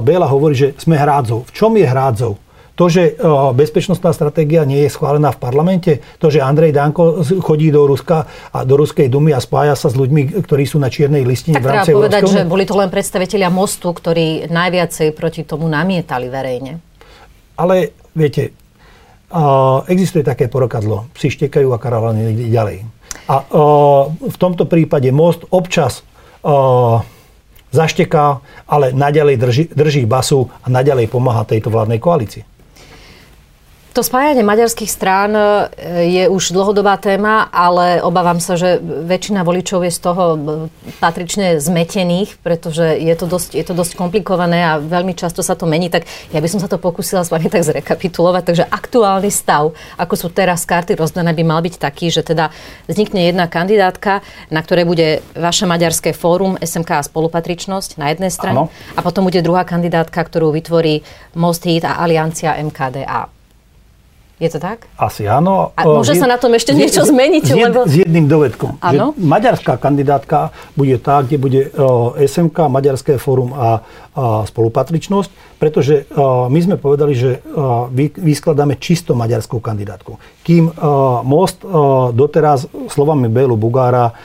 Béla 0.00 0.30
hovorí, 0.30 0.54
že 0.54 0.68
sme 0.78 0.96
hrádzov. 0.96 1.50
V 1.50 1.52
čom 1.52 1.74
je 1.74 1.84
hrádzov? 1.84 2.49
To, 2.80 2.88
že 2.88 3.12
e, 3.12 3.28
bezpečnostná 3.52 4.08
stratégia 4.16 4.64
nie 4.64 4.88
je 4.88 4.88
schválená 4.88 5.36
v 5.36 5.38
parlamente, 5.44 6.00
to, 6.16 6.32
že 6.32 6.40
Andrej 6.40 6.72
Danko 6.72 7.20
chodí 7.44 7.68
do 7.68 7.84
Ruska 7.84 8.24
a 8.56 8.64
do 8.64 8.80
Ruskej 8.80 9.12
dumy 9.12 9.36
a 9.36 9.40
spája 9.44 9.76
sa 9.76 9.92
s 9.92 10.00
ľuďmi, 10.00 10.40
ktorí 10.40 10.64
sú 10.64 10.80
na 10.80 10.88
čiernej 10.88 11.28
listine 11.28 11.60
tak 11.60 11.64
v 11.64 11.68
rámci 11.68 11.92
povedať, 11.92 12.24
že 12.24 12.48
boli 12.48 12.64
to 12.64 12.72
len 12.80 12.88
predstavitelia 12.88 13.52
Mostu, 13.52 13.92
ktorí 13.92 14.48
najviacej 14.48 15.12
proti 15.12 15.44
tomu 15.44 15.68
namietali 15.68 16.32
verejne. 16.32 16.80
Ale 17.60 17.92
viete, 18.16 18.56
existuje 19.84 20.24
také 20.24 20.48
porokadlo. 20.48 21.12
Psi 21.12 21.36
štekajú 21.36 21.68
a 21.76 21.78
karavany 21.78 22.48
ďalej. 22.48 22.88
A 23.28 23.44
v 24.16 24.36
tomto 24.40 24.64
prípade 24.64 25.12
Most 25.12 25.44
občas 25.52 26.00
zašteká, 27.70 28.40
ale 28.66 28.96
naďalej 28.96 29.36
drží, 29.36 29.64
drží 29.70 30.02
basu 30.08 30.48
a 30.64 30.66
naďalej 30.72 31.06
pomáha 31.12 31.46
tejto 31.46 31.70
vládnej 31.70 32.02
koalícii. 32.02 32.49
To 33.90 34.06
spájanie 34.06 34.46
maďarských 34.46 34.86
strán 34.86 35.34
e, 35.34 35.42
je 36.06 36.24
už 36.30 36.54
dlhodobá 36.54 36.94
téma, 36.94 37.50
ale 37.50 37.98
obávam 37.98 38.38
sa, 38.38 38.54
že 38.54 38.78
väčšina 38.78 39.42
voličov 39.42 39.82
je 39.82 39.90
z 39.90 39.98
toho 39.98 40.24
e, 40.34 40.40
patrične 41.02 41.58
zmetených, 41.58 42.38
pretože 42.38 42.86
je 42.86 43.10
to, 43.18 43.26
dosť, 43.26 43.58
je 43.58 43.64
to 43.66 43.74
dosť 43.74 43.98
komplikované 43.98 44.62
a 44.62 44.78
veľmi 44.78 45.18
často 45.18 45.42
sa 45.42 45.58
to 45.58 45.66
mení. 45.66 45.90
Tak 45.90 46.06
ja 46.30 46.38
by 46.38 46.46
som 46.46 46.62
sa 46.62 46.70
to 46.70 46.78
pokúsila 46.78 47.26
s 47.26 47.34
vami 47.34 47.50
tak 47.50 47.66
zrekapitulovať. 47.66 48.42
Takže 48.46 48.64
aktuálny 48.70 49.26
stav, 49.26 49.74
ako 49.98 50.14
sú 50.14 50.30
teraz 50.30 50.62
karty 50.62 50.94
rozdané, 50.94 51.34
by 51.34 51.42
mal 51.42 51.58
byť 51.58 51.82
taký, 51.82 52.14
že 52.14 52.22
teda 52.22 52.54
vznikne 52.86 53.26
jedna 53.26 53.50
kandidátka, 53.50 54.22
na 54.54 54.62
ktorej 54.62 54.86
bude 54.86 55.18
vaše 55.34 55.66
maďarské 55.66 56.14
fórum, 56.14 56.54
SMK 56.62 57.02
a 57.02 57.02
spolupatričnosť 57.02 57.98
na 57.98 58.14
jednej 58.14 58.30
strane. 58.30 58.70
Ano. 58.70 58.72
A 58.94 59.02
potom 59.02 59.26
bude 59.26 59.42
druhá 59.42 59.66
kandidátka, 59.66 60.22
ktorú 60.22 60.54
vytvorí 60.54 61.02
Most 61.34 61.66
Hit 61.66 61.82
a 61.82 61.98
Aliancia 61.98 62.54
MKDA. 62.54 63.39
Je 64.40 64.48
to 64.48 64.56
tak? 64.56 64.88
Asi 64.96 65.28
áno. 65.28 65.76
A 65.76 65.84
môže 65.84 66.16
sa 66.16 66.24
na 66.24 66.40
tom 66.40 66.56
ešte 66.56 66.72
niečo 66.72 67.04
zmeniť? 67.04 67.44
S, 67.44 67.52
lebo... 67.52 67.84
s 67.84 67.92
jedným 68.00 68.24
dovedkom. 68.24 68.80
Že 68.80 69.12
maďarská 69.20 69.76
kandidátka 69.76 70.56
bude 70.72 70.96
tá, 70.96 71.20
kde 71.20 71.36
bude 71.36 71.60
SMK, 72.24 72.72
Maďarské 72.72 73.20
fórum 73.20 73.52
a, 73.52 73.84
a 74.16 74.48
spolupatričnosť, 74.48 75.60
pretože 75.60 76.08
my 76.48 76.56
sme 76.56 76.80
povedali, 76.80 77.12
že 77.12 77.44
vyskladáme 78.16 78.80
čisto 78.80 79.12
maďarskú 79.12 79.60
kandidátku. 79.60 80.16
Kým 80.40 80.72
Most 81.28 81.60
doteraz 82.16 82.64
slovami 82.88 83.28
Bélu 83.28 83.60
Bugára 83.60 84.16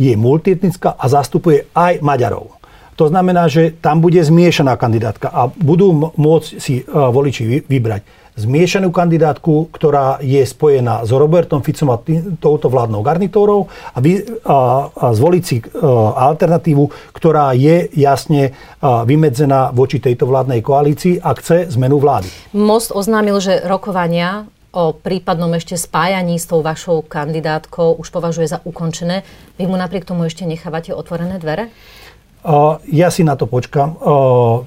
je 0.00 0.16
multietnická 0.16 0.96
a 0.96 1.04
zastupuje 1.04 1.68
aj 1.76 2.00
Maďarov. 2.00 2.56
To 2.96 3.12
znamená, 3.12 3.44
že 3.48 3.76
tam 3.76 4.00
bude 4.00 4.24
zmiešaná 4.24 4.80
kandidátka 4.80 5.28
a 5.28 5.52
budú 5.52 6.16
môcť 6.16 6.48
si 6.56 6.80
voliči 6.88 7.68
vybrať 7.68 8.29
zmiešanú 8.40 8.88
kandidátku, 8.88 9.68
ktorá 9.68 10.16
je 10.24 10.40
spojená 10.40 11.04
s 11.04 11.12
Robertom 11.12 11.60
Ficom 11.60 11.92
a 11.92 12.00
tý, 12.00 12.24
touto 12.40 12.72
vládnou 12.72 13.04
garnitúrou 13.04 13.68
a, 13.92 13.98
vy, 14.00 14.24
a, 14.48 14.88
a 14.88 15.06
zvoliť 15.12 15.42
si 15.44 15.60
a, 15.60 15.68
alternatívu, 16.32 17.12
ktorá 17.12 17.52
je 17.52 17.92
jasne 17.92 18.56
a, 18.80 19.04
vymedzená 19.04 19.76
voči 19.76 20.00
tejto 20.00 20.24
vládnej 20.24 20.64
koalícii 20.64 21.20
a 21.20 21.36
chce 21.36 21.68
zmenu 21.76 22.00
vlády. 22.00 22.32
Most 22.56 22.90
oznámil, 22.96 23.36
že 23.44 23.60
rokovania 23.60 24.48
o 24.70 24.94
prípadnom 24.94 25.50
ešte 25.58 25.74
spájaní 25.74 26.38
s 26.38 26.46
tou 26.46 26.62
vašou 26.62 27.02
kandidátkou 27.02 27.98
už 27.98 28.08
považuje 28.14 28.46
za 28.46 28.62
ukončené. 28.62 29.26
Vy 29.58 29.66
mu 29.66 29.74
napriek 29.74 30.06
tomu 30.06 30.30
ešte 30.30 30.46
nechávate 30.46 30.94
otvorené 30.94 31.42
dvere? 31.42 31.74
Ja 32.88 33.08
si 33.12 33.20
na 33.20 33.36
to 33.36 33.44
počkam. 33.44 34.00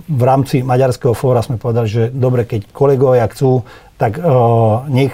V 0.05 0.23
rámci 0.23 0.61
Maďarského 0.61 1.17
fóra 1.17 1.41
sme 1.41 1.57
povedali, 1.57 1.89
že 1.89 2.03
dobre, 2.13 2.45
keď 2.45 2.69
kolegovia 2.69 3.25
chcú, 3.33 3.65
tak 3.97 4.21
nech 4.93 5.13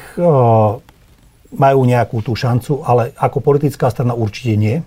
majú 1.49 1.79
nejakú 1.81 2.21
tú 2.21 2.35
šancu, 2.37 2.83
ale 2.83 3.15
ako 3.17 3.41
politická 3.41 3.89
strana 3.89 4.13
určite 4.13 4.53
nie. 4.59 4.83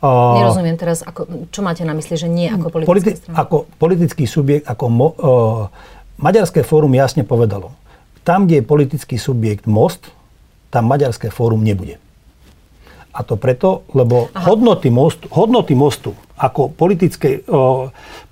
Nerozumiem 0.00 0.80
teraz, 0.80 1.04
ako, 1.04 1.52
čo 1.52 1.60
máte 1.60 1.84
na 1.84 1.92
mysli, 1.92 2.16
že 2.16 2.24
nie 2.24 2.48
ako 2.48 2.72
politická 2.72 2.90
Politi- 2.90 3.14
strana? 3.20 3.36
Ako 3.44 3.56
politický 3.76 4.24
subjekt, 4.24 4.64
ako 4.64 4.84
mo, 4.88 5.08
Maďarské 6.16 6.64
fórum 6.64 6.96
jasne 6.96 7.20
povedalo, 7.20 7.76
tam, 8.24 8.48
kde 8.48 8.60
je 8.60 8.64
politický 8.64 9.20
subjekt 9.20 9.68
Most, 9.68 10.08
tam 10.72 10.88
Maďarské 10.88 11.28
fórum 11.28 11.60
nebude. 11.60 12.00
A 13.12 13.20
to 13.20 13.36
preto, 13.36 13.84
lebo 13.92 14.32
hodnoty 14.32 14.88
mostu, 14.88 15.28
hodnoty 15.28 15.76
mostu 15.76 16.16
ako 16.40 16.72
politické, 16.72 17.44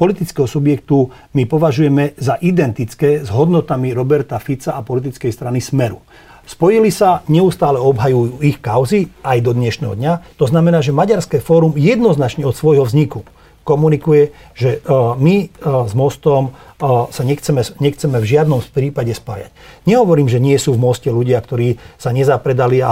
politického 0.00 0.48
subjektu 0.48 1.12
my 1.36 1.44
považujeme 1.44 2.16
za 2.16 2.40
identické 2.40 3.20
s 3.20 3.28
hodnotami 3.28 3.92
Roberta 3.92 4.40
Fica 4.40 4.72
a 4.72 4.80
politickej 4.80 5.28
strany 5.28 5.60
Smeru. 5.60 6.00
Spojili 6.48 6.88
sa, 6.88 7.20
neustále 7.28 7.76
obhajujú 7.76 8.40
ich 8.40 8.56
kauzy 8.64 9.12
aj 9.20 9.44
do 9.44 9.52
dnešného 9.52 9.92
dňa. 9.92 10.40
To 10.40 10.48
znamená, 10.48 10.80
že 10.80 10.96
Maďarské 10.96 11.44
fórum 11.44 11.76
jednoznačne 11.76 12.48
od 12.48 12.56
svojho 12.56 12.88
vzniku 12.88 13.20
komunikuje, 13.68 14.32
že 14.56 14.80
my 15.20 15.52
s 15.60 15.92
Mostom 15.92 16.56
sa 17.12 17.20
nechceme, 17.20 17.60
nechceme 17.84 18.16
v 18.16 18.24
žiadnom 18.32 18.64
prípade 18.64 19.12
spájať. 19.12 19.52
Nehovorím, 19.84 20.32
že 20.32 20.40
nie 20.40 20.56
sú 20.56 20.72
v 20.72 20.80
Moste 20.80 21.12
ľudia, 21.12 21.36
ktorí 21.36 21.76
sa 22.00 22.16
nezapredali 22.16 22.80
a 22.80 22.90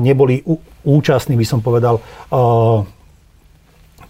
neboli 0.00 0.40
účastní, 0.80 1.36
by 1.36 1.44
som 1.44 1.60
povedal, 1.60 2.00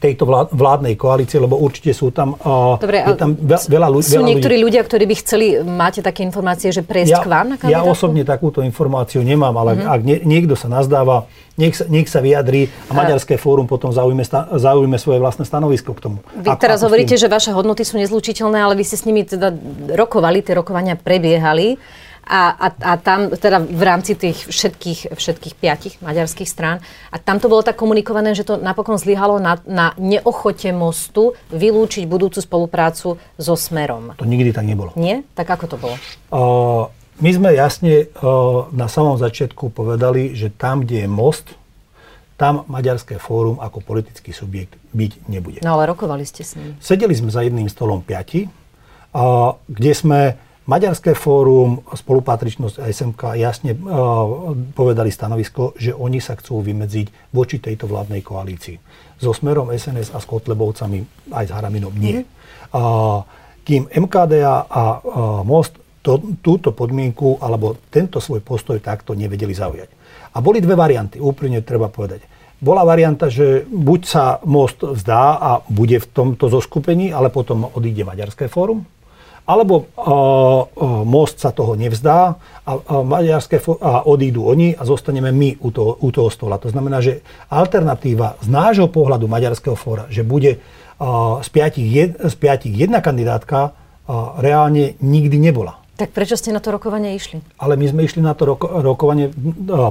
tejto 0.05 0.29
vládnej 0.53 1.01
koalície, 1.01 1.41
lebo 1.41 1.57
určite 1.57 1.97
sú 1.97 2.13
tam, 2.13 2.37
Dobre, 2.77 3.01
je 3.01 3.17
tam 3.17 3.33
veľa, 3.41 3.89
ľudí. 3.89 4.13
Sú 4.13 4.21
niektorí 4.21 4.61
ľudia, 4.61 4.85
ktorí 4.85 5.09
by 5.09 5.17
chceli, 5.25 5.47
máte 5.65 6.05
také 6.05 6.21
informácie, 6.21 6.69
že 6.69 6.85
prejsť 6.85 7.17
ja, 7.17 7.25
k 7.25 7.29
vám 7.33 7.47
na 7.49 7.57
Ja 7.65 7.81
osobne 7.81 8.21
takúto 8.29 8.61
informáciu 8.61 9.25
nemám, 9.25 9.57
ale 9.57 9.81
mm-hmm. 9.81 9.95
ak 9.97 10.01
nie, 10.05 10.17
niekto 10.29 10.53
sa 10.61 10.69
nazdáva, 10.69 11.25
nech 11.57 11.73
sa, 11.73 11.89
nech 11.89 12.11
sa 12.11 12.21
vyjadrí 12.21 12.69
a 12.91 12.93
Maďarské 12.93 13.41
fórum 13.41 13.65
potom 13.65 13.95
zaujme, 13.95 14.27
zaujme 14.59 15.01
svoje 15.01 15.23
vlastné 15.23 15.49
stanovisko 15.49 15.97
k 15.97 16.01
tomu. 16.05 16.19
Vy 16.37 16.53
ako, 16.53 16.61
teraz 16.61 16.85
ako 16.85 16.93
hovoríte, 16.93 17.17
že 17.17 17.31
vaše 17.31 17.55
hodnoty 17.55 17.87
sú 17.87 17.97
nezlučiteľné, 17.97 18.61
ale 18.61 18.75
vy 18.77 18.85
ste 18.85 19.01
s 19.01 19.09
nimi 19.09 19.25
teda 19.25 19.55
rokovali, 19.97 20.45
tie 20.45 20.53
rokovania 20.53 21.01
prebiehali. 21.01 21.81
A, 22.25 22.57
a, 22.57 22.67
a 22.73 22.93
tam 22.97 23.29
teda 23.37 23.61
v 23.61 23.83
rámci 23.85 24.17
tých 24.17 24.49
všetkých, 24.49 25.13
všetkých 25.13 25.55
piatich 25.61 25.95
maďarských 26.01 26.49
strán. 26.49 26.81
A 27.13 27.21
tam 27.21 27.37
to 27.37 27.53
bolo 27.53 27.61
tak 27.61 27.77
komunikované, 27.77 28.33
že 28.33 28.49
to 28.49 28.57
napokon 28.57 28.97
zlyhalo 28.97 29.37
na, 29.37 29.61
na 29.69 29.93
neochote 30.01 30.73
mostu 30.73 31.37
vylúčiť 31.53 32.09
budúcu 32.09 32.41
spoluprácu 32.41 33.21
so 33.37 33.55
Smerom. 33.55 34.17
To 34.17 34.25
nikdy 34.25 34.57
tak 34.57 34.65
nebolo. 34.65 34.97
Nie? 34.97 35.21
Tak 35.37 35.53
ako 35.53 35.65
to 35.69 35.77
bolo? 35.77 35.97
Uh, 36.33 36.89
my 37.21 37.31
sme 37.31 37.53
jasne 37.53 38.09
uh, 38.09 38.73
na 38.73 38.89
samom 38.89 39.21
začiatku 39.21 39.69
povedali, 39.71 40.33
že 40.33 40.49
tam, 40.49 40.83
kde 40.83 41.05
je 41.05 41.09
most, 41.09 41.53
tam 42.41 42.67
Maďarské 42.67 43.21
fórum 43.23 43.63
ako 43.63 43.85
politický 43.85 44.35
subjekt 44.35 44.75
byť 44.91 45.13
nebude. 45.31 45.61
No 45.63 45.79
ale 45.79 45.87
rokovali 45.87 46.27
ste 46.27 46.43
s 46.43 46.59
ním. 46.59 46.75
Sedeli 46.83 47.15
sme 47.15 47.31
za 47.31 47.45
jedným 47.47 47.71
stolom 47.71 48.03
piati, 48.03 48.49
uh, 48.49 49.55
kde 49.69 49.93
sme 49.93 50.21
Maďarské 50.65 51.13
fórum, 51.13 51.85
spolupatričnosť 51.93 52.81
a 52.81 52.89
SMK 52.89 53.23
jasne 53.37 53.77
uh, 53.77 54.57
povedali 54.73 55.13
stanovisko, 55.13 55.77
že 55.77 55.93
oni 55.93 56.25
sa 56.25 56.41
chcú 56.41 56.65
vymedziť 56.65 57.31
voči 57.37 57.61
tejto 57.61 57.85
vládnej 57.85 58.25
koalícii. 58.25 58.81
So 59.21 59.37
smerom 59.37 59.69
SNS 59.69 60.17
a 60.17 60.19
s 60.19 60.27
Kotlebovcami 60.27 61.31
aj 61.37 61.45
s 61.45 61.53
Haraminom 61.53 61.93
nie. 61.93 62.25
Kým 63.65 63.83
MKDA 63.89 64.67
a 64.67 64.83
Most 65.47 65.79
to, 66.05 66.21
túto 66.45 66.77
podmienku 66.77 67.41
alebo 67.41 67.81
tento 67.89 68.21
svoj 68.21 68.45
postoj 68.45 68.77
takto 68.83 69.17
nevedeli 69.17 69.57
zaujať. 69.57 69.89
A 70.37 70.43
boli 70.45 70.61
dve 70.61 70.77
varianty, 70.77 71.23
úplne 71.23 71.65
treba 71.65 71.89
povedať. 71.89 72.27
Bola 72.61 72.85
varianta, 72.85 73.33
že 73.33 73.65
buď 73.65 74.01
sa 74.05 74.25
Most 74.45 74.85
vzdá 74.85 75.39
a 75.41 75.51
bude 75.69 75.97
v 76.01 76.11
tomto 76.11 76.51
zoskupení, 76.51 77.13
ale 77.13 77.33
potom 77.33 77.71
odíde 77.73 78.05
Maďarské 78.05 78.51
fórum, 78.53 78.85
alebo 79.45 79.75
uh, 79.85 81.05
most 81.05 81.37
sa 81.37 81.53
toho 81.53 81.77
nevzdá 81.77 82.33
a, 82.65 82.73
a, 82.73 82.73
maďarské 83.05 83.61
a 83.85 84.09
odídu 84.09 84.49
oni 84.49 84.73
a 84.73 84.83
zostaneme 84.89 85.29
my 85.29 85.61
u 85.61 85.69
toho, 85.69 86.01
u 86.01 86.09
toho 86.09 86.33
stola. 86.33 86.57
To 86.57 86.73
znamená, 86.73 87.05
že 87.05 87.21
alternatíva 87.53 88.41
z 88.41 88.49
nášho 88.49 88.89
pohľadu 88.89 89.29
Maďarského 89.29 89.77
fóra, 89.77 90.09
že 90.09 90.25
bude 90.25 90.57
uh, 90.57 91.45
z, 91.45 91.49
piatich 91.53 91.89
jed, 91.93 92.11
z 92.17 92.35
piatich 92.41 92.73
jedna 92.73 93.05
kandidátka, 93.05 93.77
reálne 94.37 95.01
nikdy 95.01 95.41
nebola. 95.41 95.84
Tak 95.95 96.11
prečo 96.11 96.35
ste 96.35 96.51
na 96.51 96.59
to 96.59 96.75
rokovanie 96.75 97.15
išli? 97.15 97.39
Ale 97.55 97.79
my 97.79 97.87
sme 97.87 98.03
išli 98.03 98.19
na 98.19 98.35
to 98.35 98.51
roko- 98.51 98.83
rokovanie, 98.83 99.31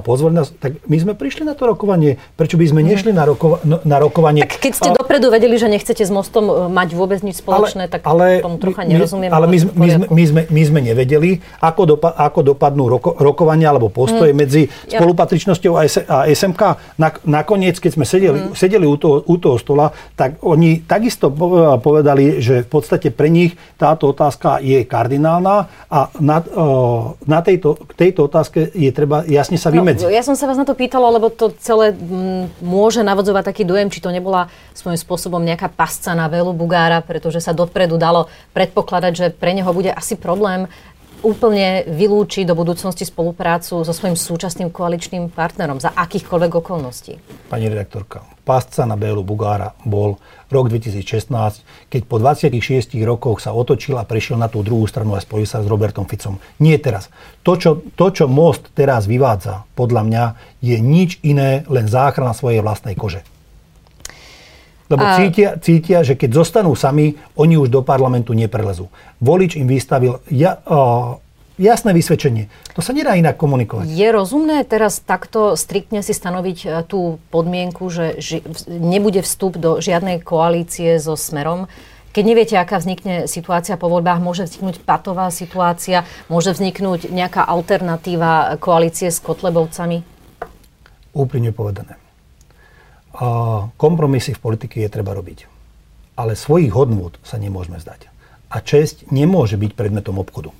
pozvali 0.03 0.35
nás, 0.35 0.51
tak 0.51 0.83
my 0.83 0.99
sme 0.99 1.15
prišli 1.15 1.47
na 1.47 1.55
to 1.55 1.63
rokovanie. 1.63 2.19
Prečo 2.35 2.59
by 2.59 2.65
sme 2.67 2.83
mhm. 2.83 2.87
nešli 2.91 3.11
na, 3.15 3.23
roko- 3.23 3.63
no, 3.63 3.79
na 3.87 4.03
rokovanie? 4.03 4.43
Tak 4.43 4.59
keď 4.59 4.73
ste 4.75 4.89
a... 4.91 4.99
dopredu 4.99 5.31
vedeli, 5.31 5.55
že 5.55 5.71
nechcete 5.71 6.03
s 6.03 6.11
mostom 6.11 6.51
e, 6.51 6.53
mať 6.67 6.99
vôbec 6.99 7.23
nič 7.23 7.39
spoločné, 7.39 7.87
ale, 7.87 7.91
tak 7.95 8.01
ale, 8.03 8.43
tomu 8.43 8.59
trocha 8.59 8.83
nerozumiem. 8.83 9.31
Ale 9.31 9.47
my, 9.47 9.57
my, 9.71 9.87
sme, 9.87 10.05
my, 10.11 10.23
sme, 10.27 10.41
my 10.51 10.61
sme 10.67 10.79
nevedeli, 10.83 11.39
ako, 11.63 11.95
dopa- 11.95 12.15
ako 12.19 12.51
dopadnú 12.51 12.91
roko- 12.91 13.15
rokovania 13.15 13.71
alebo 13.71 13.87
postoje 13.87 14.35
hmm. 14.35 14.41
medzi 14.43 14.67
spolupatričnosťou 14.91 15.73
a, 15.79 15.81
S- 15.87 16.03
a 16.03 16.27
SMK. 16.27 16.61
Na, 16.99 17.15
nakoniec, 17.23 17.79
keď 17.79 17.91
sme 17.95 18.03
sedeli, 18.03 18.51
hmm. 18.51 18.59
sedeli 18.59 18.83
u, 18.83 18.99
toho, 18.99 19.23
u 19.23 19.39
toho 19.39 19.55
stola, 19.55 19.87
tak 20.19 20.43
oni 20.43 20.83
takisto 20.83 21.31
povedali, 21.79 22.43
že 22.43 22.67
v 22.67 22.69
podstate 22.69 23.07
pre 23.07 23.31
nich 23.31 23.55
táto 23.79 24.11
otázka 24.11 24.59
je 24.59 24.83
kardinálna 24.83 25.71
a 25.93 26.09
na, 26.17 26.41
na 27.29 27.39
tejto, 27.45 27.77
k 27.77 27.93
tejto 27.93 28.25
otázke 28.25 28.73
je 28.73 28.89
treba 28.89 29.21
jasne 29.29 29.61
sa 29.61 29.69
no, 29.69 29.77
vymedziť. 29.77 30.09
No, 30.09 30.09
ja 30.09 30.25
som 30.25 30.33
sa 30.33 30.49
vás 30.49 30.57
na 30.57 30.65
to 30.65 30.73
pýtala, 30.73 31.13
lebo 31.13 31.29
to 31.29 31.53
celé 31.61 31.93
m, 31.93 32.49
môže 32.65 33.05
navodzovať 33.05 33.53
taký 33.53 33.61
dojem, 33.61 33.93
či 33.93 34.01
to 34.01 34.09
nebola 34.09 34.49
svojím 34.73 34.97
spôsobom 34.97 35.37
nejaká 35.45 35.69
pasca 35.69 36.17
na 36.17 36.25
Velu 36.25 36.49
Bugára, 36.49 37.05
pretože 37.05 37.45
sa 37.45 37.53
dopredu 37.53 38.01
dalo 38.01 38.25
predpokladať, 38.57 39.11
že 39.13 39.25
pre 39.37 39.53
neho 39.53 39.69
bude 39.69 39.93
asi 39.93 40.17
problém 40.17 40.65
úplne 41.23 41.87
vylúči 41.87 42.43
do 42.43 42.53
budúcnosti 42.53 43.07
spoluprácu 43.07 43.81
so 43.81 43.93
svojím 43.95 44.19
súčasným 44.19 44.69
koaličným 44.69 45.31
partnerom 45.31 45.79
za 45.79 45.95
akýchkoľvek 45.95 46.51
okolností? 46.59 47.17
Pani 47.47 47.71
redaktorka, 47.71 48.27
pásca 48.43 48.83
na 48.83 48.99
Bélu 48.99 49.23
Bugára 49.23 49.71
bol 49.87 50.19
rok 50.51 50.67
2016, 50.69 51.89
keď 51.89 52.01
po 52.05 52.19
26 52.19 52.93
rokoch 53.07 53.39
sa 53.39 53.55
otočil 53.55 53.95
a 53.97 54.05
prešiel 54.05 54.35
na 54.35 54.51
tú 54.51 54.61
druhú 54.61 54.83
stranu 54.85 55.15
a 55.15 55.23
spojil 55.23 55.47
sa 55.47 55.63
s 55.63 55.67
Robertom 55.71 56.05
Ficom. 56.05 56.37
Nie 56.59 56.77
teraz. 56.77 57.07
To 57.47 57.55
čo, 57.55 57.81
to, 57.95 58.11
čo 58.11 58.27
Most 58.27 58.69
teraz 58.75 59.07
vyvádza, 59.07 59.65
podľa 59.73 60.01
mňa, 60.05 60.23
je 60.59 60.77
nič 60.77 61.23
iné, 61.23 61.63
len 61.71 61.87
záchrana 61.87 62.35
svojej 62.35 62.59
vlastnej 62.59 62.93
kože. 62.99 63.23
Lebo 64.93 65.03
a... 65.03 65.17
cítia, 65.17 65.49
cítia, 65.57 66.05
že 66.05 66.13
keď 66.13 66.45
zostanú 66.45 66.77
sami, 66.77 67.17
oni 67.33 67.57
už 67.57 67.73
do 67.73 67.81
parlamentu 67.81 68.37
neprelezú. 68.37 68.93
Volič 69.17 69.57
im 69.57 69.65
vystavil 69.65 70.21
ja, 70.29 70.61
uh, 70.69 71.17
jasné 71.57 71.93
vysvedčenie. 71.93 72.49
To 72.77 72.81
sa 72.81 72.93
nedá 72.93 73.17
inak 73.17 73.37
komunikovať. 73.37 73.89
Je 73.89 74.07
rozumné 74.09 74.65
teraz 74.65 75.01
takto 75.01 75.53
striktne 75.53 76.01
si 76.01 76.13
stanoviť 76.13 76.57
e, 76.65 76.67
tú 76.89 77.21
podmienku, 77.29 77.85
že 77.93 78.17
ži- 78.17 78.41
nebude 78.69 79.21
vstup 79.21 79.61
do 79.61 79.77
žiadnej 79.77 80.25
koalície 80.25 80.97
so 80.97 81.13
Smerom, 81.13 81.69
Keď 82.13 82.23
neviete, 82.29 82.55
aká 82.61 82.77
vznikne 82.77 83.25
situácia 83.25 83.73
po 83.73 83.89
voľbách, 83.89 84.21
môže 84.21 84.45
vzniknúť 84.45 84.85
patová 84.85 85.33
situácia, 85.33 86.05
môže 86.29 86.53
vzniknúť 86.53 87.09
nejaká 87.09 87.41
alternatíva 87.41 88.61
koalície 88.61 89.09
s 89.09 89.17
Kotlebovcami? 89.17 90.05
Úprimne 91.17 91.49
povedané. 91.49 91.97
Kompromisy 93.77 94.33
v 94.33 94.41
politike 94.41 94.81
je 94.81 94.89
treba 94.89 95.13
robiť. 95.13 95.45
Ale 96.17 96.33
svojich 96.33 96.73
hodnôt 96.73 97.13
sa 97.21 97.37
nemôžeme 97.37 97.77
zdať. 97.77 98.09
A 98.49 98.61
česť 98.61 99.09
nemôže 99.09 99.57
byť 99.57 99.71
predmetom 99.73 100.17
obchodu. 100.21 100.53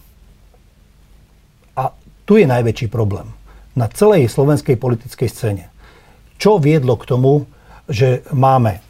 A 1.77 1.93
tu 2.25 2.37
je 2.37 2.45
najväčší 2.45 2.89
problém. 2.89 3.29
Na 3.73 3.89
celej 3.89 4.29
slovenskej 4.29 4.77
politickej 4.77 5.29
scéne. 5.29 5.65
Čo 6.37 6.61
viedlo 6.61 6.97
k 6.97 7.09
tomu, 7.09 7.49
že 7.89 8.21
máme 8.29 8.81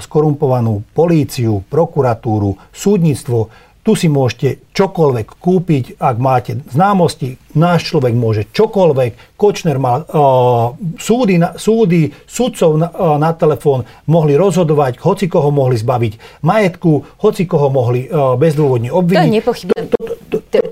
skorumpovanú 0.00 0.82
políciu, 0.92 1.62
prokuratúru, 1.70 2.58
súdnictvo. 2.74 3.48
Tu 3.84 3.92
si 3.92 4.08
môžete 4.08 4.64
čokoľvek 4.72 5.44
kúpiť, 5.44 6.00
ak 6.00 6.16
máte 6.16 6.56
známosti. 6.72 7.36
Náš 7.52 7.92
človek 7.92 8.16
môže 8.16 8.48
čokoľvek. 8.48 9.36
Kočner 9.36 9.76
mal 9.76 10.08
uh, 10.08 10.72
súdy, 10.96 11.36
súdy, 11.60 12.08
sudcov 12.24 12.80
na, 12.80 12.88
uh, 12.88 13.20
na 13.20 13.36
telefón 13.36 13.84
mohli 14.08 14.40
rozhodovať, 14.40 15.04
hoci 15.04 15.28
koho 15.28 15.52
mohli 15.52 15.76
zbaviť 15.76 16.40
majetku, 16.40 17.20
hoci 17.20 17.44
koho 17.44 17.68
mohli 17.68 18.08
uh, 18.08 18.40
bezdôvodne 18.40 18.88
obviniť. 18.88 19.20
To 19.20 19.28
je 19.28 19.36
nepochybné. 19.36 19.80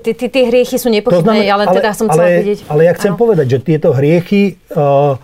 Tie 0.09 0.43
hriechy 0.49 0.75
sú 0.81 0.89
nepochybné, 0.89 1.45
ale 1.53 1.69
teda 1.69 1.93
som 1.93 2.09
chcela 2.09 2.41
vidieť. 2.41 2.65
Ale 2.65 2.81
ja 2.89 2.97
chcem 2.97 3.13
povedať, 3.13 3.45
že 3.45 3.59
tieto 3.61 3.93
hriechy 3.93 4.57
uh, 4.73 5.21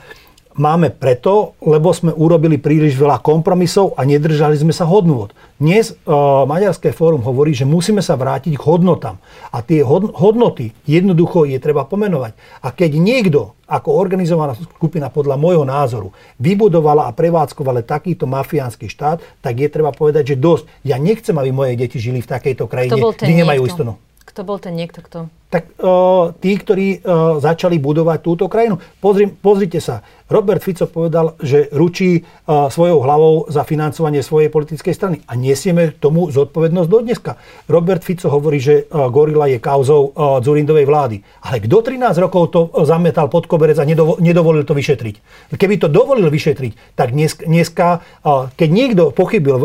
máme 0.59 0.91
preto, 0.91 1.55
lebo 1.63 1.95
sme 1.95 2.11
urobili 2.11 2.59
príliš 2.59 2.99
veľa 2.99 3.23
kompromisov 3.23 3.95
a 3.95 4.03
nedržali 4.03 4.59
sme 4.59 4.75
sa 4.75 4.83
hodnôt. 4.83 5.31
Dnes 5.55 5.95
uh, 5.95 6.43
Maďarské 6.43 6.91
fórum 6.91 7.23
hovorí, 7.23 7.55
že 7.55 7.63
musíme 7.63 8.03
sa 8.03 8.19
vrátiť 8.19 8.59
k 8.59 8.65
hodnotám. 8.67 9.15
A 9.55 9.63
tie 9.63 9.79
hodnoty 9.87 10.75
jednoducho 10.83 11.47
je 11.47 11.57
treba 11.63 11.87
pomenovať. 11.87 12.35
A 12.59 12.75
keď 12.75 12.91
niekto, 12.99 13.55
ako 13.65 13.95
organizovaná 13.95 14.59
skupina 14.59 15.07
podľa 15.07 15.39
môjho 15.39 15.63
názoru, 15.63 16.11
vybudovala 16.37 17.07
a 17.07 17.15
prevádzkovala 17.15 17.87
takýto 17.87 18.27
mafiánsky 18.27 18.91
štát, 18.91 19.23
tak 19.39 19.63
je 19.63 19.71
treba 19.71 19.95
povedať, 19.95 20.35
že 20.35 20.43
dosť. 20.43 20.67
Ja 20.83 20.99
nechcem, 20.99 21.35
aby 21.39 21.55
moje 21.55 21.79
deti 21.79 21.97
žili 21.97 22.19
v 22.19 22.27
takejto 22.27 22.67
krajine, 22.67 22.99
kde 22.99 23.39
nemajú 23.39 23.63
istotu. 23.63 23.95
Kto 24.29 24.45
bol 24.45 24.61
ten 24.61 24.77
niekto, 24.77 25.01
kto? 25.01 25.25
Tak 25.49 25.81
uh, 25.81 26.29
tí, 26.37 26.53
ktorí 26.53 27.01
uh, 27.01 27.41
začali 27.41 27.81
budovať 27.81 28.21
túto 28.21 28.45
krajinu. 28.45 28.77
Pozri, 29.01 29.25
pozrite 29.25 29.81
sa, 29.81 30.05
Robert 30.29 30.61
Fico 30.61 30.85
povedal, 30.85 31.33
že 31.41 31.73
ručí 31.73 32.21
uh, 32.21 32.69
svojou 32.69 33.01
hlavou 33.01 33.49
za 33.49 33.65
financovanie 33.65 34.21
svojej 34.21 34.53
politickej 34.53 34.93
strany. 34.93 35.17
A 35.25 35.33
nesieme 35.33 35.97
tomu 35.97 36.29
zodpovednosť 36.29 36.89
do 36.89 36.99
dneska. 37.01 37.41
Robert 37.65 38.05
Fico 38.05 38.29
hovorí, 38.29 38.61
že 38.61 38.85
uh, 38.85 39.09
Gorila 39.09 39.49
je 39.49 39.57
kauzou 39.57 40.13
uh, 40.13 40.37
Zurindovej 40.37 40.85
vlády. 40.85 41.17
Ale 41.41 41.65
kto 41.65 41.81
13 41.81 42.13
rokov 42.21 42.53
to 42.53 42.61
zametal 42.85 43.25
pod 43.25 43.49
koberec 43.49 43.81
a 43.81 43.85
nedovo- 43.89 44.21
nedovolil 44.21 44.61
to 44.69 44.77
vyšetriť? 44.77 45.49
Keby 45.57 45.75
to 45.81 45.89
dovolil 45.89 46.29
vyšetriť, 46.29 46.93
tak 46.93 47.17
dnes, 47.17 47.33
dneska, 47.33 48.05
keď 48.53 48.69
niekto 48.69 49.03
pochybil 49.09 49.57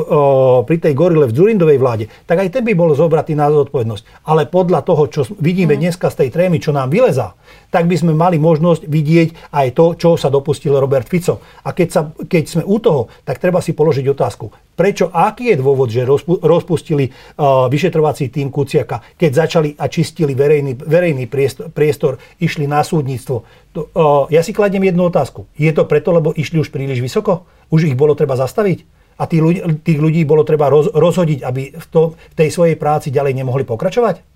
pri 0.64 0.76
tej 0.80 0.96
Gorile 0.96 1.28
v 1.28 1.36
Zurindovej 1.36 1.78
vláde, 1.78 2.04
tak 2.24 2.40
aj 2.40 2.48
ten 2.56 2.64
by 2.64 2.72
bol 2.72 2.96
zobratý 2.96 3.36
na 3.36 3.52
zodpovednosť. 3.52 4.24
Ale 4.24 4.48
podľa 4.48 4.80
toho, 4.82 5.02
čo 5.12 5.20
vidíme 5.38 5.76
mm. 5.76 5.80
dneska 5.80 6.08
z 6.08 6.24
tej 6.24 6.28
trémy, 6.32 6.56
čo 6.58 6.72
nám 6.72 6.88
vylezá, 6.88 7.36
tak 7.74 7.90
by 7.90 7.96
sme 7.98 8.14
mali 8.14 8.38
možnosť 8.38 8.86
vidieť 8.86 9.50
aj 9.50 9.66
to, 9.74 9.86
čo 9.98 10.10
sa 10.14 10.30
dopustil 10.54 10.78
Robert 10.78 11.10
Fico. 11.10 11.42
A 11.66 11.74
keď, 11.74 11.88
sa, 11.90 12.00
keď 12.14 12.44
sme 12.46 12.62
u 12.62 12.78
toho, 12.78 13.10
tak 13.26 13.42
treba 13.42 13.58
si 13.58 13.74
položiť 13.74 14.06
otázku. 14.06 14.54
Prečo, 14.78 15.10
aký 15.10 15.50
je 15.50 15.58
dôvod, 15.58 15.90
že 15.90 16.06
rozpustili 16.46 17.10
uh, 17.10 17.66
vyšetrovací 17.66 18.30
tým 18.30 18.54
Kuciaka, 18.54 19.02
keď 19.18 19.30
začali 19.34 19.74
a 19.74 19.90
čistili 19.90 20.38
verejný, 20.38 20.78
verejný 20.78 21.26
priestor, 21.26 21.74
priestor, 21.74 22.22
išli 22.38 22.70
na 22.70 22.86
súdnictvo? 22.86 23.42
To, 23.74 23.80
uh, 23.90 24.30
ja 24.30 24.46
si 24.46 24.54
kladiem 24.54 24.86
jednu 24.86 25.10
otázku. 25.10 25.50
Je 25.58 25.74
to 25.74 25.82
preto, 25.90 26.14
lebo 26.14 26.30
išli 26.30 26.62
už 26.62 26.70
príliš 26.70 27.02
vysoko? 27.02 27.50
Už 27.74 27.90
ich 27.90 27.98
bolo 27.98 28.14
treba 28.14 28.38
zastaviť? 28.38 28.86
A 29.14 29.30
tých 29.30 29.42
ľudí, 29.42 29.60
tých 29.82 29.98
ľudí 29.98 30.22
bolo 30.26 30.42
treba 30.46 30.70
roz, 30.70 30.90
rozhodiť, 30.90 31.46
aby 31.46 31.62
v, 31.74 31.86
to, 31.90 32.14
v 32.14 32.34
tej 32.34 32.48
svojej 32.50 32.74
práci 32.78 33.14
ďalej 33.14 33.42
nemohli 33.42 33.62
pokračovať? 33.62 34.33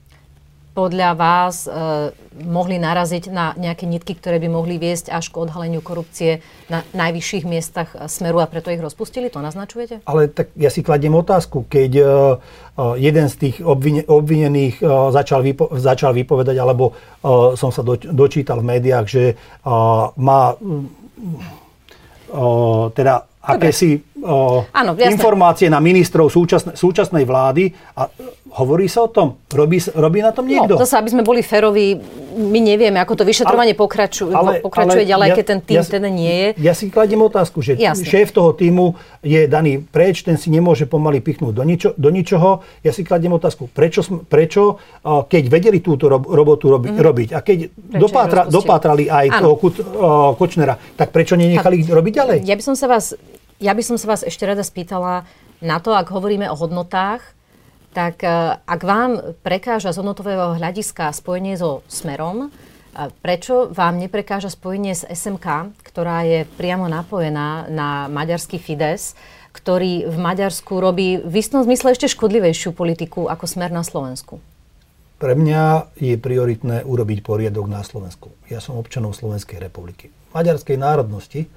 Podľa 0.78 1.10
vás 1.18 1.66
e, 1.66 1.70
mohli 2.46 2.78
naraziť 2.78 3.34
na 3.34 3.50
nejaké 3.58 3.82
nitky, 3.82 4.14
ktoré 4.14 4.38
by 4.38 4.46
mohli 4.46 4.78
viesť 4.78 5.10
až 5.10 5.34
k 5.34 5.42
odhaleniu 5.42 5.82
korupcie 5.82 6.38
na 6.70 6.86
najvyšších 6.94 7.44
miestach 7.50 7.90
Smeru 8.06 8.38
a 8.38 8.46
preto 8.46 8.70
ich 8.70 8.78
rozpustili? 8.78 9.26
To 9.34 9.42
naznačujete? 9.42 10.06
Ale 10.06 10.30
tak 10.30 10.54
ja 10.54 10.70
si 10.70 10.86
kladiem 10.86 11.18
otázku, 11.18 11.66
keď 11.66 11.90
e, 11.98 12.02
e 12.02 12.06
jeden 13.02 13.26
z 13.26 13.34
tých 13.42 13.56
obvine, 13.66 14.06
obvinených 14.06 14.78
e, 14.78 14.86
začal, 15.10 15.42
vypo, 15.42 15.74
začal 15.74 16.14
vypovedať, 16.14 16.56
alebo 16.62 16.94
e, 16.94 17.58
som 17.58 17.74
sa 17.74 17.82
do, 17.82 17.98
dočítal 17.98 18.62
v 18.62 18.78
médiách, 18.78 19.06
že 19.10 19.24
e, 19.26 19.34
má 20.14 20.54
teda 22.92 23.24
akési 23.40 24.04
Áno, 24.74 24.90
informácie 24.98 25.70
na 25.70 25.78
ministrov 25.78 26.26
súčasnej, 26.33 26.74
súčasnej 26.74 27.24
vlády 27.26 27.70
a 27.94 28.11
hovorí 28.59 28.88
sa 28.90 29.07
o 29.07 29.11
tom? 29.12 29.38
Robí, 29.52 29.78
robí 29.94 30.18
na 30.24 30.33
tom 30.33 30.48
no, 30.48 30.50
niekto? 30.50 30.74
No, 30.74 30.83
zase, 30.83 30.98
aby 30.98 31.11
sme 31.12 31.22
boli 31.22 31.44
feroví, 31.44 32.00
my 32.38 32.61
nevieme, 32.62 32.98
ako 32.98 33.22
to 33.22 33.24
vyšetrovanie 33.28 33.74
ale, 33.76 33.81
pokračuje, 33.81 34.33
ale, 34.35 34.52
pokračuje 34.64 35.04
ale 35.04 35.11
ďalej, 35.11 35.28
ja, 35.28 35.37
keď 35.37 35.44
ten 35.44 35.61
tým 35.62 35.78
ja, 35.78 35.83
teda 35.85 36.09
nie 36.09 36.35
je. 36.35 36.48
Ja 36.64 36.72
si 36.74 36.90
kladiem 36.90 37.20
otázku, 37.22 37.62
že 37.62 37.78
Jasne. 37.78 38.07
šéf 38.07 38.35
toho 38.35 38.54
týmu 38.54 38.98
je 39.22 39.46
daný 39.46 39.83
preč, 39.83 40.26
ten 40.26 40.40
si 40.40 40.48
nemôže 40.48 40.88
pomaly 40.88 41.22
pichnúť 41.22 41.52
do, 41.54 41.64
ničo, 41.66 41.88
do 41.94 42.09
ničoho. 42.11 42.62
Ja 42.83 42.90
si 42.94 43.02
kladiem 43.04 43.35
otázku, 43.35 43.70
prečo, 43.70 44.02
prečo 44.26 44.83
keď 45.04 45.44
vedeli 45.46 45.78
túto 45.85 46.09
robotu 46.09 46.72
robi, 46.72 46.90
mm-hmm. 46.90 47.07
robiť 47.07 47.28
a 47.37 47.40
keď 47.44 47.59
dopátra, 47.94 48.42
dopátrali 48.48 49.07
aj 49.07 49.44
toho 49.44 49.54
Kočnera, 50.35 50.74
tak 50.96 51.12
prečo 51.12 51.37
nenechali 51.37 51.85
ich 51.85 51.88
robiť 51.90 52.12
ďalej? 52.14 52.38
Ja 52.48 52.57
by 52.57 52.64
som 52.64 52.74
sa 52.78 52.88
vás 52.88 53.12
ja 53.59 53.75
by 53.75 53.83
som 53.83 53.97
sa 53.99 54.07
vás 54.14 54.23
ešte 54.23 54.47
rada 54.47 54.62
spýtala 54.62 55.27
na 55.59 55.83
to, 55.83 55.90
ak 55.90 56.11
hovoríme 56.14 56.47
o 56.47 56.55
hodnotách, 56.59 57.23
tak 57.90 58.23
e, 58.23 58.31
ak 58.62 58.81
vám 58.87 59.35
prekáža 59.42 59.90
z 59.90 59.99
hodnotového 59.99 60.55
hľadiska 60.55 61.11
spojenie 61.11 61.59
so 61.59 61.83
Smerom, 61.90 62.47
e, 62.47 62.49
prečo 63.18 63.66
vám 63.75 63.99
neprekáža 63.99 64.55
spojenie 64.55 64.94
s 64.94 65.03
SMK, 65.03 65.75
ktorá 65.83 66.23
je 66.23 66.47
priamo 66.55 66.87
napojená 66.87 67.66
na 67.66 68.07
maďarský 68.07 68.62
Fides, 68.62 69.18
ktorý 69.51 70.07
v 70.07 70.16
Maďarsku 70.16 70.79
robí 70.79 71.18
v 71.18 71.35
istom 71.35 71.66
zmysle 71.66 71.99
ešte 71.99 72.07
škodlivejšiu 72.07 72.71
politiku 72.71 73.27
ako 73.27 73.51
Smer 73.51 73.75
na 73.75 73.83
Slovensku? 73.83 74.38
Pre 75.18 75.35
mňa 75.35 75.99
je 75.99 76.14
prioritné 76.14 76.87
urobiť 76.87 77.27
poriadok 77.27 77.66
na 77.66 77.83
Slovensku. 77.83 78.31
Ja 78.47 78.62
som 78.62 78.79
občanom 78.79 79.11
Slovenskej 79.11 79.59
republiky. 79.59 80.14
Maďarskej 80.31 80.79
národnosti, 80.79 81.51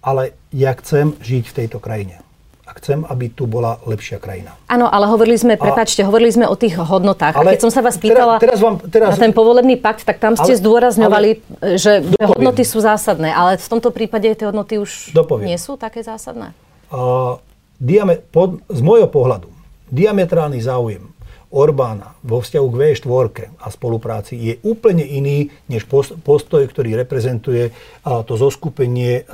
ale 0.00 0.36
ja 0.50 0.72
chcem 0.76 1.16
žiť 1.20 1.44
v 1.48 1.56
tejto 1.64 1.78
krajine. 1.78 2.24
A 2.70 2.70
chcem, 2.78 3.02
aby 3.02 3.26
tu 3.26 3.50
bola 3.50 3.82
lepšia 3.82 4.22
krajina. 4.22 4.54
Áno, 4.70 4.86
ale 4.86 5.10
hovorili 5.10 5.34
sme, 5.34 5.58
prepačte, 5.58 6.06
hovorili 6.06 6.30
sme 6.30 6.46
o 6.46 6.54
tých 6.54 6.78
hodnotách. 6.78 7.34
Ale 7.34 7.50
a 7.50 7.52
keď 7.58 7.66
som 7.66 7.72
sa 7.74 7.82
vás 7.82 7.98
pýtala 7.98 8.38
teraz, 8.38 8.54
teraz 8.54 8.58
vám, 8.62 8.74
teraz, 8.86 9.08
na 9.10 9.16
ten 9.18 9.34
povolebný 9.34 9.74
pakt, 9.82 10.06
tak 10.06 10.22
tam 10.22 10.38
ste 10.38 10.54
ale, 10.54 10.60
zdôrazňovali, 10.62 11.30
ale, 11.34 11.74
že 11.74 11.98
dopoviem. 11.98 12.30
hodnoty 12.30 12.62
sú 12.62 12.78
zásadné. 12.78 13.34
Ale 13.34 13.58
v 13.58 13.66
tomto 13.66 13.90
prípade 13.90 14.30
tie 14.38 14.46
hodnoty 14.46 14.78
už 14.78 15.10
dopoviem. 15.10 15.50
nie 15.50 15.58
sú 15.58 15.74
také 15.74 16.06
zásadné? 16.06 16.54
Uh, 16.94 17.42
diame, 17.82 18.22
pod, 18.30 18.62
z 18.70 18.80
môjho 18.86 19.10
pohľadu, 19.10 19.50
diametrálny 19.90 20.62
záujem 20.62 21.09
Orbána 21.50 22.14
vo 22.22 22.38
vzťahu 22.38 22.66
k 22.70 22.78
V4 22.78 23.58
a 23.58 23.66
spolupráci 23.74 24.38
je 24.38 24.54
úplne 24.62 25.02
iný 25.02 25.50
než 25.66 25.82
postoj, 26.22 26.62
ktorý 26.62 26.94
reprezentuje 26.94 27.74
to 28.06 28.34
zoskupenie 28.38 29.26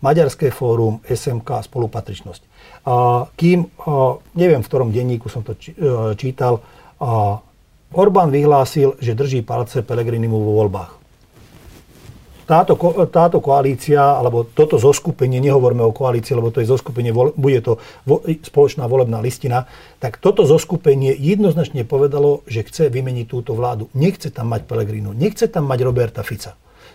Maďarské 0.00 0.48
fórum, 0.48 1.04
SMK 1.04 1.68
spolupatričnosť. 1.68 2.42
Kým, 3.36 3.58
neviem 4.32 4.62
v 4.64 4.68
ktorom 4.72 4.96
denníku 4.96 5.28
som 5.28 5.44
to 5.44 5.52
e, 5.52 5.76
čítal, 6.16 6.64
Orbán 7.92 8.32
vyhlásil, 8.32 8.96
že 8.98 9.12
drží 9.12 9.44
palce 9.44 9.84
Pelegrinimu 9.84 10.40
vo 10.40 10.56
voľbách 10.64 11.01
táto, 12.52 12.76
táto 13.08 13.40
koalícia, 13.40 13.96
alebo 13.96 14.44
toto 14.44 14.76
zoskupenie, 14.76 15.40
nehovoríme 15.40 15.80
o 15.80 15.96
koalícii, 15.96 16.36
lebo 16.36 16.52
to 16.52 16.60
je 16.60 16.68
zoskupenie, 16.68 17.08
bude 17.16 17.64
to 17.64 17.80
vo, 18.04 18.20
spoločná 18.28 18.84
volebná 18.84 19.24
listina, 19.24 19.64
tak 19.96 20.20
toto 20.20 20.44
zoskupenie 20.44 21.16
jednoznačne 21.16 21.88
povedalo, 21.88 22.44
že 22.44 22.68
chce 22.68 22.92
vymeniť 22.92 23.24
túto 23.24 23.56
vládu. 23.56 23.88
Nechce 23.96 24.28
tam 24.28 24.52
mať 24.52 24.68
Pelegrínu, 24.68 25.16
nechce 25.16 25.48
tam 25.48 25.64
mať 25.64 25.80
Roberta 25.80 26.20
Fica. 26.20 26.52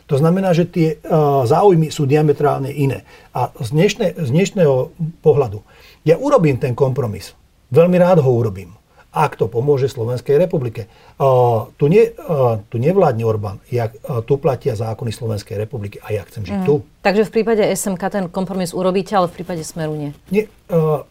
To 0.08 0.15
znamená, 0.15 0.54
že 0.54 0.70
tie 0.70 1.02
uh, 1.02 1.43
záujmy 1.43 1.89
sú 1.89 2.06
diametrálne 2.06 2.70
iné. 2.70 3.04
A 3.34 3.50
z, 3.58 3.74
dnešné, 3.74 4.15
z 4.15 4.30
dnešného 4.30 4.93
pohľadu, 5.26 5.65
ja 6.06 6.15
urobím 6.22 6.62
ten 6.62 6.78
kompromis. 6.78 7.34
Veľmi 7.74 7.98
rád 8.00 8.24
ho 8.24 8.30
urobím 8.32 8.77
ak 9.25 9.34
to 9.34 9.49
pomôže 9.49 9.89
Slovenskej 9.89 10.38
republike. 10.38 10.86
Uh, 11.17 11.73
tu, 11.82 11.89
ne, 11.89 12.13
uh, 12.13 12.62
tu 12.69 12.77
nevládne 12.77 13.25
Orbán, 13.25 13.58
uh, 13.58 13.89
tu 14.21 14.38
platia 14.38 14.77
zákony 14.77 15.10
Slovenskej 15.10 15.58
republiky 15.58 15.97
a 16.06 16.13
ja 16.13 16.21
chcem 16.30 16.45
žiť 16.45 16.58
mm. 16.62 16.65
tu. 16.69 16.86
Takže 17.01 17.25
v 17.25 17.32
prípade 17.34 17.63
SMK 17.65 18.03
ten 18.13 18.25
kompromis 18.30 18.77
urobíte, 18.77 19.17
ale 19.17 19.25
v 19.32 19.41
prípade 19.41 19.65
Smeru 19.65 19.97
nie? 19.97 20.12
nie 20.30 20.45
uh, 20.69 21.01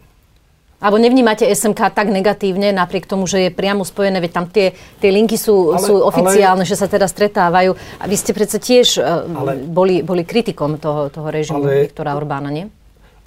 Alebo 0.79 1.03
nevnímate 1.03 1.49
SMK 1.51 1.91
tak 1.91 2.07
negatívne, 2.13 2.71
napriek 2.71 3.11
tomu, 3.11 3.27
že 3.27 3.49
je 3.49 3.51
priamo 3.51 3.83
spojené, 3.83 4.23
veď 4.23 4.33
tam 4.33 4.47
tie, 4.47 4.77
tie 5.03 5.11
linky 5.11 5.35
sú, 5.35 5.75
ale, 5.75 5.83
sú 5.83 5.95
oficiálne, 6.05 6.63
ale, 6.63 6.71
že 6.71 6.79
sa 6.79 6.87
teda 6.87 7.09
stretávajú. 7.09 7.73
A 7.99 8.05
vy 8.05 8.17
ste 8.21 8.37
predsa 8.37 8.61
tiež 8.61 9.01
e, 9.01 9.09
ale, 9.33 9.57
boli, 9.57 10.05
boli 10.05 10.23
kritikom 10.29 10.77
toho, 10.77 11.09
toho 11.09 11.33
režimu 11.33 11.65
ale, 11.65 11.89
Viktora 11.89 12.13
Orbána, 12.13 12.53
nie? 12.53 12.69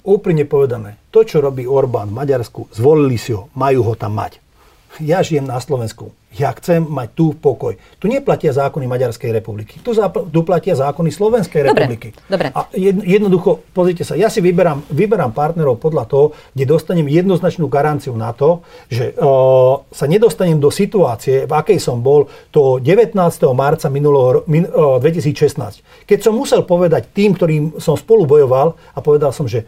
Úprimne 0.06 0.46
povedané, 0.46 0.96
to, 1.10 1.26
čo 1.26 1.42
robí 1.42 1.66
Orbán 1.66 2.14
v 2.14 2.22
Maďarsku, 2.22 2.70
zvolili 2.70 3.18
si 3.18 3.34
ho, 3.34 3.50
majú 3.58 3.82
ho 3.82 3.98
tam 3.98 4.14
mať 4.14 4.49
ja 4.98 5.22
žijem 5.22 5.46
na 5.46 5.62
Slovensku. 5.62 6.10
Ja 6.30 6.54
chcem 6.54 6.86
mať 6.86 7.10
tu 7.18 7.34
pokoj. 7.34 7.74
Tu 7.98 8.06
neplatia 8.06 8.54
zákony 8.54 8.86
Maďarskej 8.86 9.34
republiky. 9.34 9.82
Tu, 9.82 9.90
záp- 9.98 10.30
tu 10.30 10.40
platia 10.46 10.78
zákony 10.78 11.10
Slovenskej 11.10 11.66
dobre, 11.66 11.70
republiky. 11.74 12.08
Dobre. 12.30 12.54
A 12.54 12.70
jedno, 12.70 13.02
jednoducho, 13.02 13.66
pozrite 13.74 14.06
sa, 14.06 14.14
ja 14.14 14.30
si 14.30 14.38
vyberám, 14.38 14.86
vyberám 14.94 15.34
partnerov 15.34 15.82
podľa 15.82 16.06
toho, 16.06 16.26
kde 16.54 16.70
dostanem 16.70 17.10
jednoznačnú 17.10 17.66
garanciu 17.66 18.14
na 18.14 18.30
to, 18.30 18.62
že 18.86 19.10
uh, 19.18 19.82
sa 19.90 20.06
nedostanem 20.06 20.62
do 20.62 20.70
situácie, 20.70 21.50
v 21.50 21.52
akej 21.54 21.82
som 21.82 21.98
bol 21.98 22.30
to 22.54 22.78
19. 22.78 23.18
marca 23.50 23.90
minulého, 23.90 24.46
min, 24.46 24.70
uh, 24.70 25.02
2016. 25.02 26.06
Keď 26.06 26.18
som 26.22 26.38
musel 26.38 26.62
povedať 26.62 27.10
tým, 27.10 27.34
ktorým 27.34 27.82
som 27.82 27.98
spolu 27.98 28.22
bojoval 28.22 28.78
a 28.94 28.98
povedal 29.02 29.34
som, 29.34 29.50
že 29.50 29.66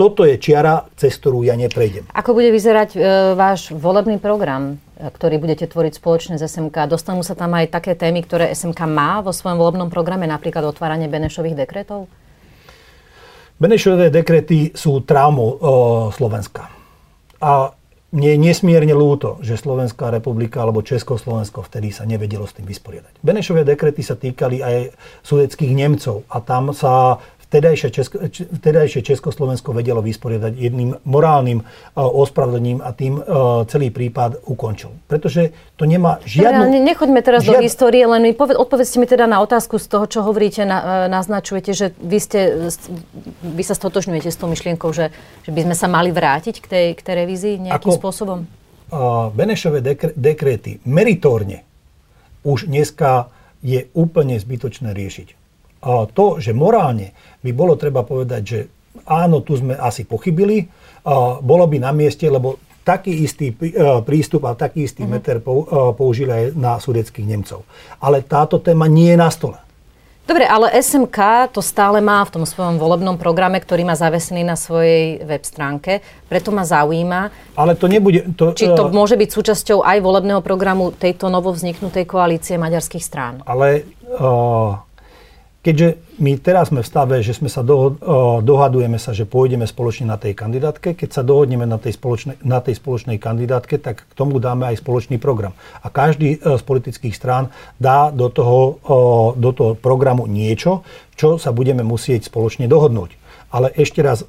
toto 0.00 0.24
je 0.24 0.40
čiara, 0.40 0.88
cez 0.96 1.12
ktorú 1.20 1.44
ja 1.44 1.52
neprejdem. 1.60 2.08
Ako 2.16 2.32
bude 2.32 2.48
vyzerať 2.48 2.96
e, 2.96 2.98
váš 3.36 3.68
volebný 3.68 4.16
program, 4.16 4.80
e, 4.96 5.12
ktorý 5.12 5.36
budete 5.36 5.68
tvoriť 5.68 6.00
spoločne 6.00 6.34
s 6.40 6.48
SMK? 6.48 6.88
Dostanú 6.88 7.20
sa 7.20 7.36
tam 7.36 7.52
aj 7.52 7.68
také 7.68 7.92
témy, 7.92 8.24
ktoré 8.24 8.48
SMK 8.56 8.88
má 8.88 9.20
vo 9.20 9.36
svojom 9.36 9.60
volebnom 9.60 9.92
programe, 9.92 10.24
napríklad 10.24 10.64
otváranie 10.64 11.04
Benešových 11.04 11.52
dekretov? 11.52 12.08
Benešové 13.60 14.08
dekrety 14.08 14.72
sú 14.72 15.04
traumou 15.04 15.52
o, 15.52 15.54
Slovenska. 16.16 16.72
A 17.44 17.76
mne 18.16 18.28
je 18.34 18.38
nesmierne 18.40 18.96
ľúto, 18.96 19.36
že 19.44 19.60
Slovenská 19.60 20.08
republika 20.08 20.64
alebo 20.64 20.80
Československo 20.80 21.60
vtedy 21.68 21.92
sa 21.92 22.08
nevedelo 22.08 22.48
s 22.48 22.56
tým 22.56 22.64
vysporiadať. 22.64 23.20
Benešové 23.20 23.68
dekrety 23.68 24.00
sa 24.00 24.16
týkali 24.16 24.64
aj 24.64 24.96
sudeckých 25.28 25.76
Nemcov 25.76 26.24
a 26.32 26.40
tam 26.40 26.72
sa 26.72 27.20
vtedajšie, 27.50 27.88
Česko, 27.90 28.16
vtedajšie 28.30 29.02
Československo 29.02 29.74
vedelo 29.74 29.98
vysporiadať 29.98 30.54
jedným 30.54 30.94
morálnym 31.02 31.66
uh, 31.66 32.06
ospravedlnením 32.06 32.78
a 32.78 32.94
tým 32.94 33.18
uh, 33.18 33.66
celý 33.66 33.90
prípad 33.90 34.46
ukončil. 34.46 34.94
Pretože 35.10 35.50
to 35.74 35.82
nemá 35.82 36.22
žiadnu... 36.22 36.70
Ne, 36.70 36.78
nechoďme 36.78 37.18
teraz 37.26 37.42
žiad... 37.42 37.58
do 37.58 37.66
histórie, 37.66 38.06
len 38.06 38.22
mi 38.22 38.38
poved, 38.38 38.54
odpovedzte 38.54 39.02
mi 39.02 39.10
teda 39.10 39.26
na 39.26 39.42
otázku 39.42 39.82
z 39.82 39.90
toho, 39.90 40.06
čo 40.06 40.22
hovoríte, 40.22 40.62
na, 40.62 41.10
naznačujete, 41.10 41.74
že 41.74 41.86
vy, 41.98 42.18
ste, 42.22 42.70
vy 43.42 43.62
sa 43.66 43.74
stotožňujete 43.74 44.30
s 44.30 44.38
tou 44.38 44.46
myšlienkou, 44.46 44.94
že, 44.94 45.10
že 45.42 45.50
by 45.50 45.66
sme 45.66 45.74
sa 45.74 45.90
mali 45.90 46.14
vrátiť 46.14 46.62
k 46.62 46.66
tej, 46.70 46.86
k 46.94 47.00
tej 47.02 47.14
revízii 47.26 47.54
nejakým 47.66 47.90
Ako, 47.90 47.98
spôsobom? 47.98 48.38
Uh, 48.94 49.34
Benešové 49.34 49.82
dekre, 49.82 50.14
dekréty 50.14 50.78
meritorne 50.86 51.66
už 52.46 52.70
dneska 52.70 53.34
je 53.60 53.90
úplne 53.92 54.38
zbytočné 54.38 54.94
riešiť. 54.94 55.39
A 55.80 56.04
to, 56.10 56.36
že 56.40 56.52
morálne 56.52 57.16
by 57.40 57.50
bolo 57.56 57.76
treba 57.76 58.04
povedať, 58.04 58.42
že 58.44 58.58
áno, 59.08 59.40
tu 59.40 59.56
sme 59.56 59.76
asi 59.76 60.04
pochybili, 60.04 60.68
a 61.00 61.40
bolo 61.40 61.64
by 61.64 61.80
na 61.80 61.92
mieste, 61.96 62.28
lebo 62.28 62.60
taký 62.84 63.24
istý 63.24 63.52
e, 63.52 63.72
prístup 64.04 64.44
a 64.48 64.56
taký 64.56 64.84
istý 64.84 65.04
mm-hmm. 65.04 65.12
meter 65.12 65.36
e, 65.40 65.42
použili 65.96 66.30
aj 66.32 66.44
na 66.56 66.76
sudeckých 66.80 67.26
Nemcov. 67.28 67.64
Ale 68.00 68.24
táto 68.24 68.60
téma 68.60 68.88
nie 68.88 69.12
je 69.14 69.18
na 69.20 69.30
stole. 69.32 69.58
Dobre, 70.30 70.46
ale 70.46 70.70
SMK 70.78 71.50
to 71.50 71.58
stále 71.58 71.98
má 71.98 72.22
v 72.22 72.38
tom 72.38 72.44
svojom 72.46 72.78
volebnom 72.78 73.18
programe, 73.18 73.58
ktorý 73.58 73.82
má 73.82 73.98
zavesený 73.98 74.46
na 74.46 74.54
svojej 74.54 75.26
web 75.26 75.42
stránke. 75.42 76.06
Preto 76.30 76.54
ma 76.54 76.62
zaujíma, 76.62 77.34
ale 77.58 77.74
to 77.74 77.90
nebude, 77.90 78.22
to, 78.38 78.54
či 78.54 78.70
to 78.70 78.86
uh, 78.86 78.94
môže 78.94 79.18
byť 79.18 79.26
súčasťou 79.26 79.82
aj 79.82 79.98
volebného 79.98 80.38
programu 80.38 80.94
tejto 80.94 81.26
novovzniknutej 81.34 82.06
koalície 82.06 82.54
maďarských 82.62 83.02
strán. 83.02 83.42
Ale 83.42 83.82
uh, 84.06 84.78
Keďže 85.60 86.00
my 86.24 86.40
teraz 86.40 86.72
sme 86.72 86.80
v 86.80 86.88
stave, 86.88 87.20
že 87.20 87.36
sme 87.36 87.52
sa 87.52 87.60
dohod, 87.60 88.00
dohadujeme 88.40 88.96
sa, 88.96 89.12
že 89.12 89.28
pôjdeme 89.28 89.68
spoločne 89.68 90.08
na 90.08 90.16
tej 90.16 90.32
kandidátke, 90.32 90.96
keď 90.96 91.20
sa 91.20 91.20
dohodneme 91.20 91.68
na 91.68 91.76
tej, 91.76 92.00
spoločnej, 92.00 92.40
na 92.40 92.64
tej 92.64 92.80
spoločnej 92.80 93.20
kandidátke, 93.20 93.76
tak 93.76 94.08
k 94.08 94.12
tomu 94.16 94.40
dáme 94.40 94.72
aj 94.72 94.80
spoločný 94.80 95.20
program. 95.20 95.52
A 95.84 95.92
každý 95.92 96.40
e, 96.40 96.56
z 96.56 96.62
politických 96.64 97.12
strán 97.12 97.52
dá 97.76 98.08
do 98.08 98.32
toho, 98.32 98.80
do 99.36 99.50
toho 99.52 99.76
programu 99.76 100.24
niečo, 100.24 100.80
čo 101.12 101.36
sa 101.36 101.52
budeme 101.52 101.84
musieť 101.84 102.32
spoločne 102.32 102.64
dohodnúť. 102.64 103.20
Ale 103.52 103.68
ešte 103.76 104.00
raz 104.00 104.24
e, 104.24 104.26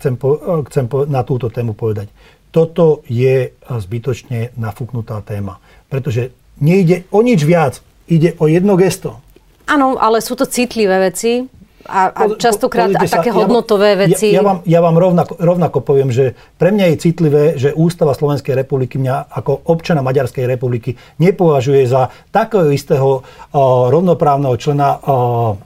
chcem, 0.00 0.16
e, 0.16 0.64
chcem 0.64 0.88
na 1.12 1.28
túto 1.28 1.52
tému 1.52 1.76
povedať. 1.76 2.08
Toto 2.56 3.04
je 3.04 3.52
zbytočne 3.68 4.56
nafúknutá 4.56 5.20
téma. 5.28 5.60
Pretože 5.92 6.32
nejde 6.56 7.04
o 7.12 7.20
nič 7.20 7.44
viac. 7.44 7.84
Ide 8.08 8.40
o 8.40 8.48
jedno 8.48 8.80
gesto 8.80 9.20
Áno, 9.66 10.00
ale 10.00 10.22
sú 10.24 10.38
to 10.38 10.48
citlivé 10.48 11.10
veci 11.10 11.44
a, 11.88 12.12
a 12.12 12.22
častokrát 12.36 12.92
a 12.92 13.08
také 13.08 13.32
hodnotové 13.32 13.96
veci. 13.96 14.30
Ja, 14.30 14.40
ja 14.40 14.42
vám, 14.44 14.58
ja 14.68 14.80
vám 14.84 14.96
rovnako, 15.00 15.32
rovnako 15.40 15.78
poviem, 15.80 16.12
že 16.12 16.36
pre 16.60 16.70
mňa 16.70 16.92
je 16.92 16.96
citlivé, 17.00 17.42
že 17.56 17.72
Ústava 17.72 18.12
Slovenskej 18.12 18.52
republiky 18.52 19.00
mňa 19.00 19.32
ako 19.32 19.64
občana 19.66 20.04
Maďarskej 20.04 20.44
republiky 20.44 20.94
nepovažuje 21.18 21.88
za 21.88 22.12
takého 22.28 22.68
istého 22.68 23.20
uh, 23.20 23.88
rovnoprávneho 23.88 24.54
člena 24.60 25.00
uh, 25.00 25.56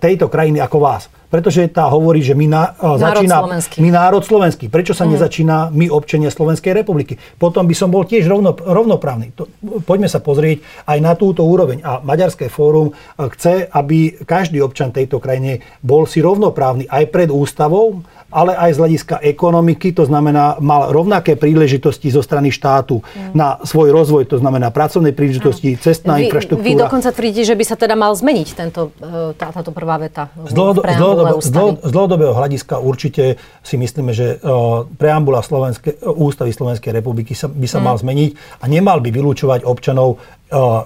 tejto 0.00 0.32
krajiny 0.32 0.64
ako 0.64 0.78
vás. 0.80 1.12
Pretože 1.30 1.70
tá 1.70 1.86
hovorí, 1.86 2.26
že 2.26 2.34
my, 2.34 2.46
na, 2.50 2.74
národ 2.74 3.22
začína, 3.22 3.36
slovenský. 3.38 3.76
my 3.78 3.90
národ 3.94 4.22
slovenský. 4.26 4.64
Prečo 4.66 4.98
sa 4.98 5.06
mm. 5.06 5.10
nezačína 5.14 5.56
my 5.70 5.86
občania 5.86 6.26
Slovenskej 6.26 6.74
republiky? 6.74 7.14
Potom 7.38 7.70
by 7.70 7.74
som 7.78 7.88
bol 7.88 8.02
tiež 8.02 8.26
rovno, 8.26 8.50
rovnoprávny. 8.58 9.38
To, 9.38 9.46
poďme 9.86 10.10
sa 10.10 10.18
pozrieť 10.18 10.60
aj 10.90 10.98
na 10.98 11.14
túto 11.14 11.46
úroveň. 11.46 11.86
A 11.86 12.02
Maďarské 12.02 12.50
fórum 12.50 12.90
chce, 13.14 13.70
aby 13.70 14.18
každý 14.26 14.58
občan 14.58 14.90
tejto 14.90 15.22
krajine 15.22 15.62
bol 15.80 16.02
si 16.10 16.18
rovnoprávny 16.18 16.90
aj 16.90 17.04
pred 17.14 17.30
ústavou, 17.30 18.02
ale 18.30 18.54
aj 18.54 18.70
z 18.74 18.78
hľadiska 18.78 19.16
ekonomiky, 19.26 19.90
to 19.90 20.06
znamená, 20.06 20.56
mal 20.62 20.94
rovnaké 20.94 21.34
príležitosti 21.34 22.08
zo 22.14 22.22
strany 22.22 22.54
štátu 22.54 23.02
mm. 23.02 23.34
na 23.34 23.58
svoj 23.66 23.90
rozvoj, 23.90 24.30
to 24.30 24.38
znamená 24.38 24.70
pracovné 24.70 25.10
príležitosti, 25.10 25.74
mm. 25.74 25.78
cestná 25.82 26.16
vy, 26.16 26.30
infraštruktúra. 26.30 26.66
Vy 26.66 26.78
dokonca 26.78 27.10
tvrdíte, 27.10 27.42
že 27.42 27.58
by 27.58 27.64
sa 27.66 27.76
teda 27.76 27.98
mal 27.98 28.14
zmeniť 28.14 28.48
tento, 28.54 28.94
e, 29.02 29.34
tá, 29.34 29.50
táto 29.50 29.74
prvá 29.74 29.98
veta 29.98 30.30
z, 30.46 30.54
dlhodo, 30.54 30.80
z, 30.86 30.96
dlhodobe, 30.96 31.32
z, 31.42 31.50
dlho, 31.50 31.70
z 31.82 31.90
dlhodobého 31.90 32.32
hľadiska 32.32 32.78
určite 32.78 33.36
si 33.66 33.74
myslíme, 33.76 34.14
že 34.14 34.38
uh, 34.40 34.86
preambula 34.86 35.42
Slovenske, 35.42 35.98
Ústavy 36.06 36.54
Slovenskej 36.54 36.94
republiky 36.94 37.34
sa, 37.34 37.50
by 37.50 37.66
sa 37.66 37.82
mm. 37.82 37.84
mal 37.84 37.96
zmeniť 37.98 38.30
a 38.62 38.64
nemal 38.70 39.02
by 39.02 39.10
vylúčovať 39.10 39.66
občanov 39.66 40.22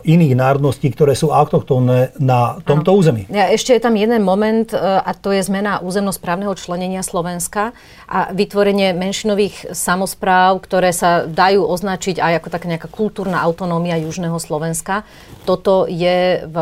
iných 0.05 0.37
národností, 0.37 0.93
ktoré 0.93 1.17
sú 1.17 1.33
autochtónne 1.33 2.13
na 2.21 2.61
tomto 2.69 2.93
ano. 2.93 3.01
území. 3.01 3.23
Ja, 3.33 3.49
ešte 3.49 3.73
je 3.73 3.81
tam 3.81 3.97
jeden 3.97 4.21
moment 4.21 4.69
e, 4.71 4.77
a 4.77 5.11
to 5.17 5.33
je 5.33 5.41
zmena 5.41 5.81
územnosprávneho 5.81 6.53
členenia 6.53 7.01
Slovenska 7.01 7.73
a 8.05 8.29
vytvorenie 8.29 8.93
menšinových 8.93 9.73
samozpráv, 9.73 10.61
ktoré 10.61 10.93
sa 10.93 11.25
dajú 11.25 11.65
označiť 11.65 12.21
aj 12.21 12.45
ako 12.45 12.49
taká 12.53 12.67
nejaká 12.69 12.89
kultúrna 12.93 13.41
autonómia 13.41 13.97
Južného 13.97 14.37
Slovenska. 14.37 15.09
Toto 15.49 15.89
je 15.89 16.45
v 16.45 16.57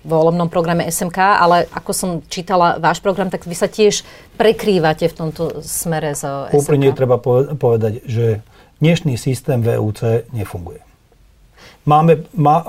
volebnom 0.00 0.48
programe 0.48 0.88
SMK, 0.88 1.18
ale 1.18 1.68
ako 1.74 1.90
som 1.92 2.10
čítala 2.30 2.80
váš 2.80 3.02
program, 3.04 3.28
tak 3.28 3.44
vy 3.44 3.52
sa 3.58 3.68
tiež 3.68 4.06
prekrývate 4.38 5.10
v 5.10 5.14
tomto 5.18 5.60
smere 5.66 6.14
z 6.14 6.48
SMK. 6.54 6.56
Úprimne 6.56 6.94
treba 6.94 7.20
povedať, 7.58 8.06
že 8.06 8.40
dnešný 8.78 9.18
systém 9.18 9.60
VUC 9.60 10.30
nefunguje 10.32 10.89
máme, 11.84 12.28
ma, 12.36 12.60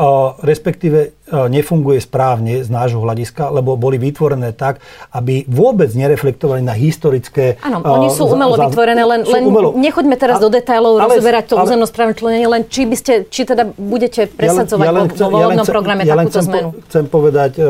respektíve 0.42 1.16
nefunguje 1.32 2.00
správne 2.04 2.64
z 2.64 2.70
nášho 2.72 3.00
hľadiska, 3.00 3.52
lebo 3.52 3.80
boli 3.80 3.96
vytvorené 3.96 4.52
tak, 4.52 4.84
aby 5.16 5.48
vôbec 5.48 5.92
nereflektovali 5.92 6.60
na 6.64 6.76
historické... 6.76 7.60
Áno, 7.64 7.84
oni 7.84 8.12
sú 8.12 8.28
umelo 8.28 8.56
za, 8.56 8.68
vytvorené, 8.68 9.04
len, 9.04 9.22
len 9.24 9.44
umelo. 9.48 9.76
nechoďme 9.76 10.16
teraz 10.20 10.40
a, 10.40 10.44
do 10.44 10.50
detailov 10.52 11.00
ale, 11.00 11.20
rozoberať 11.20 11.44
to 11.52 11.56
územno 11.60 11.88
správne 11.88 12.16
členenie, 12.16 12.48
len 12.48 12.64
či 12.68 12.88
by 12.88 12.96
ste, 13.00 13.14
či 13.28 13.48
teda 13.48 13.64
budete 13.76 14.28
presadzovať 14.28 14.86
ja 14.88 14.92
len, 14.92 14.96
ja 14.96 15.04
len 15.04 15.10
chcem, 15.12 15.24
vo 15.24 15.30
volebnom 15.32 15.68
ja 15.68 15.72
programe 15.72 16.02
ja 16.04 16.16
takúto 16.16 16.32
chcem 16.32 16.46
zmenu. 16.52 16.70
Po, 16.72 16.80
chcem 16.88 17.06
povedať 17.08 17.52
uh, 17.60 17.68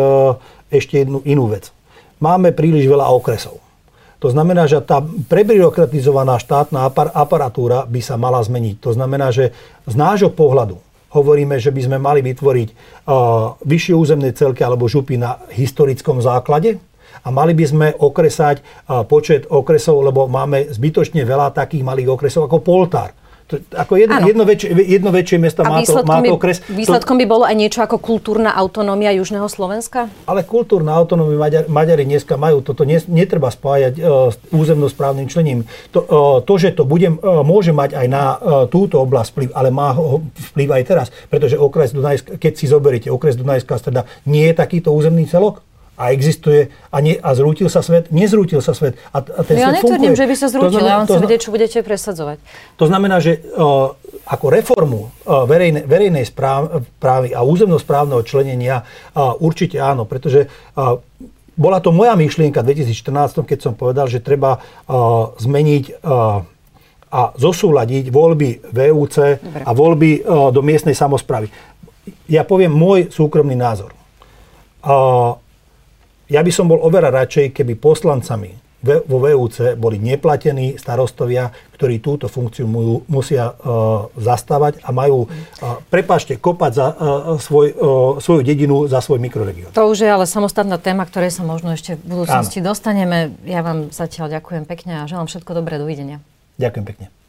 ešte 0.73 0.93
jednu 1.05 1.19
inú 1.25 1.49
vec. 1.49 1.69
Máme 2.21 2.53
príliš 2.53 2.85
veľa 2.85 3.09
okresov. 3.13 3.61
To 4.21 4.29
znamená, 4.29 4.69
že 4.69 4.77
tá 4.85 5.01
prebyrokratizovaná 5.01 6.37
štátna 6.37 6.85
aparatúra 6.93 7.89
by 7.89 8.01
sa 8.05 8.21
mala 8.21 8.37
zmeniť. 8.45 8.77
To 8.85 8.93
znamená, 8.93 9.33
že 9.33 9.49
z 9.89 9.95
nášho 9.97 10.29
pohľadu 10.29 10.77
hovoríme, 11.11 11.59
že 11.59 11.69
by 11.71 11.81
sme 11.85 11.97
mali 11.99 12.23
vytvoriť 12.23 12.69
uh, 12.71 13.55
vyššie 13.61 13.93
územné 13.95 14.31
celky 14.33 14.63
alebo 14.63 14.87
župy 14.87 15.19
na 15.19 15.37
historickom 15.51 16.23
základe 16.23 16.79
a 17.21 17.27
mali 17.29 17.51
by 17.51 17.65
sme 17.67 17.87
okresať 17.93 18.63
uh, 18.63 19.03
počet 19.03 19.45
okresov, 19.51 20.01
lebo 20.01 20.25
máme 20.31 20.71
zbytočne 20.71 21.27
veľa 21.27 21.51
takých 21.53 21.83
malých 21.83 22.09
okresov 22.15 22.47
ako 22.47 22.63
Poltár. 22.63 23.20
To, 23.51 23.59
ako 23.75 23.99
jedno, 23.99 24.23
jedno, 24.23 24.43
väčšie, 24.47 24.69
jedno 24.87 25.11
väčšie 25.11 25.35
mesto 25.35 25.67
má 25.67 25.83
to, 25.83 25.99
má 26.07 26.23
to 26.23 26.39
okres. 26.39 26.63
Výsledkom 26.71 27.19
by 27.19 27.25
bolo 27.27 27.43
aj 27.43 27.55
niečo 27.59 27.83
ako 27.83 27.99
kultúrna 27.99 28.55
autonómia 28.55 29.11
Južného 29.11 29.51
Slovenska? 29.51 30.07
Ale 30.23 30.47
kultúrna 30.47 30.95
autonómia 30.95 31.35
Maďari, 31.35 31.67
Maďari 31.67 32.03
dneska 32.07 32.39
majú. 32.39 32.63
Toto 32.63 32.87
nie, 32.87 33.03
netreba 33.11 33.51
spájať 33.51 33.99
uh, 33.99 34.31
s 34.31 34.39
územnosprávnym 34.55 35.27
člením. 35.27 35.67
To, 35.91 35.99
uh, 35.99 36.39
to, 36.39 36.55
že 36.55 36.71
to 36.71 36.87
bude, 36.87 37.11
uh, 37.11 37.43
môže 37.43 37.75
mať 37.75 37.99
aj 37.99 38.07
na 38.07 38.23
uh, 38.39 38.71
túto 38.71 39.03
oblasť 39.03 39.29
vplyv, 39.35 39.49
ale 39.51 39.67
má 39.67 39.91
ho 39.91 40.23
vplyv 40.55 40.69
aj 40.71 40.83
teraz. 40.87 41.07
Pretože 41.27 41.59
okres 41.59 41.91
Dunajská, 41.91 42.39
keď 42.39 42.53
si 42.55 42.71
zoberiete 42.71 43.11
okres 43.11 43.35
Dunajská 43.35 43.75
streda, 43.75 44.07
nie 44.23 44.47
je 44.47 44.55
takýto 44.55 44.95
územný 44.95 45.27
celok? 45.27 45.59
A 46.01 46.09
existuje 46.09 46.73
a, 46.89 46.97
nie, 46.97 47.21
a 47.21 47.29
zrútil 47.37 47.69
sa 47.69 47.85
svet, 47.85 48.09
nezrútil 48.09 48.57
sa 48.65 48.73
svet. 48.73 48.97
A, 49.13 49.21
a 49.21 49.41
ten 49.45 49.61
no 49.61 49.69
ja 49.69 49.69
netvrdím, 49.69 50.17
že 50.17 50.25
by 50.25 50.33
sa 50.33 50.47
zrútil, 50.49 50.81
ja 50.81 50.97
vám 50.97 51.05
chcem 51.05 51.21
vedieť, 51.21 51.41
čo 51.45 51.51
budete 51.53 51.77
presadzovať. 51.85 52.41
To 52.81 52.85
znamená, 52.89 53.21
že 53.21 53.37
uh, 53.37 53.93
ako 54.25 54.45
reformu 54.49 55.01
uh, 55.05 55.45
verejne, 55.45 55.85
verejnej 55.85 56.25
správy 56.25 57.37
a 57.37 57.45
územnosprávneho 57.45 58.25
členenia 58.25 58.81
uh, 58.81 59.37
určite 59.37 59.77
áno, 59.77 60.09
pretože 60.09 60.49
uh, 60.49 60.97
bola 61.53 61.77
to 61.77 61.93
moja 61.93 62.17
myšlienka 62.17 62.65
v 62.65 62.73
2014, 62.73 63.45
keď 63.45 63.59
som 63.61 63.73
povedal, 63.77 64.09
že 64.09 64.25
treba 64.25 64.57
uh, 64.57 65.37
zmeniť 65.37 66.01
uh, 66.01 66.41
a 67.11 67.35
zosúľadiť 67.35 68.07
voľby 68.07 68.71
VUC 68.71 69.15
Dobre. 69.19 69.61
a 69.67 69.71
voľby 69.75 70.11
do 70.55 70.63
miestnej 70.63 70.95
samozprávy. 70.95 71.51
Ja 72.31 72.47
poviem 72.47 72.71
môj 72.71 73.11
súkromný 73.11 73.51
názor. 73.51 73.91
Ja 76.31 76.39
by 76.39 76.51
som 76.55 76.71
bol 76.71 76.79
oveľa 76.79 77.11
radšej, 77.11 77.51
keby 77.51 77.75
poslancami 77.75 78.55
vo 78.81 79.17
VUC 79.21 79.77
boli 79.77 80.01
neplatení 80.01 80.73
starostovia, 80.73 81.53
ktorí 81.77 82.01
túto 82.01 82.25
funkciu 82.25 82.65
mu, 82.65 83.05
musia 83.05 83.53
uh, 83.53 84.09
zastávať 84.17 84.81
a 84.81 84.89
majú, 84.89 85.29
uh, 85.29 85.77
prepáčte, 85.85 86.41
kopať 86.41 86.71
za 86.73 86.87
uh, 86.89 86.95
svoj, 87.37 87.67
uh, 87.77 88.17
svoju 88.17 88.41
dedinu, 88.41 88.89
za 88.89 88.97
svoj 89.05 89.21
mikroregión. 89.21 89.69
To 89.77 89.85
už 89.85 90.01
je 90.01 90.09
ale 90.09 90.25
samostatná 90.25 90.81
téma, 90.81 91.05
ktorej 91.05 91.29
sa 91.29 91.45
možno 91.45 91.77
ešte 91.77 91.93
v 92.01 92.17
budúcnosti 92.17 92.57
Áno. 92.57 92.73
dostaneme. 92.73 93.37
Ja 93.45 93.61
vám 93.61 93.93
zatiaľ 93.93 94.41
ďakujem 94.41 94.65
pekne 94.65 95.05
a 95.05 95.09
želám 95.09 95.29
všetko 95.29 95.51
dobré. 95.53 95.77
Dovidenia. 95.77 96.17
Ďakujem 96.57 96.85
pekne. 96.89 97.20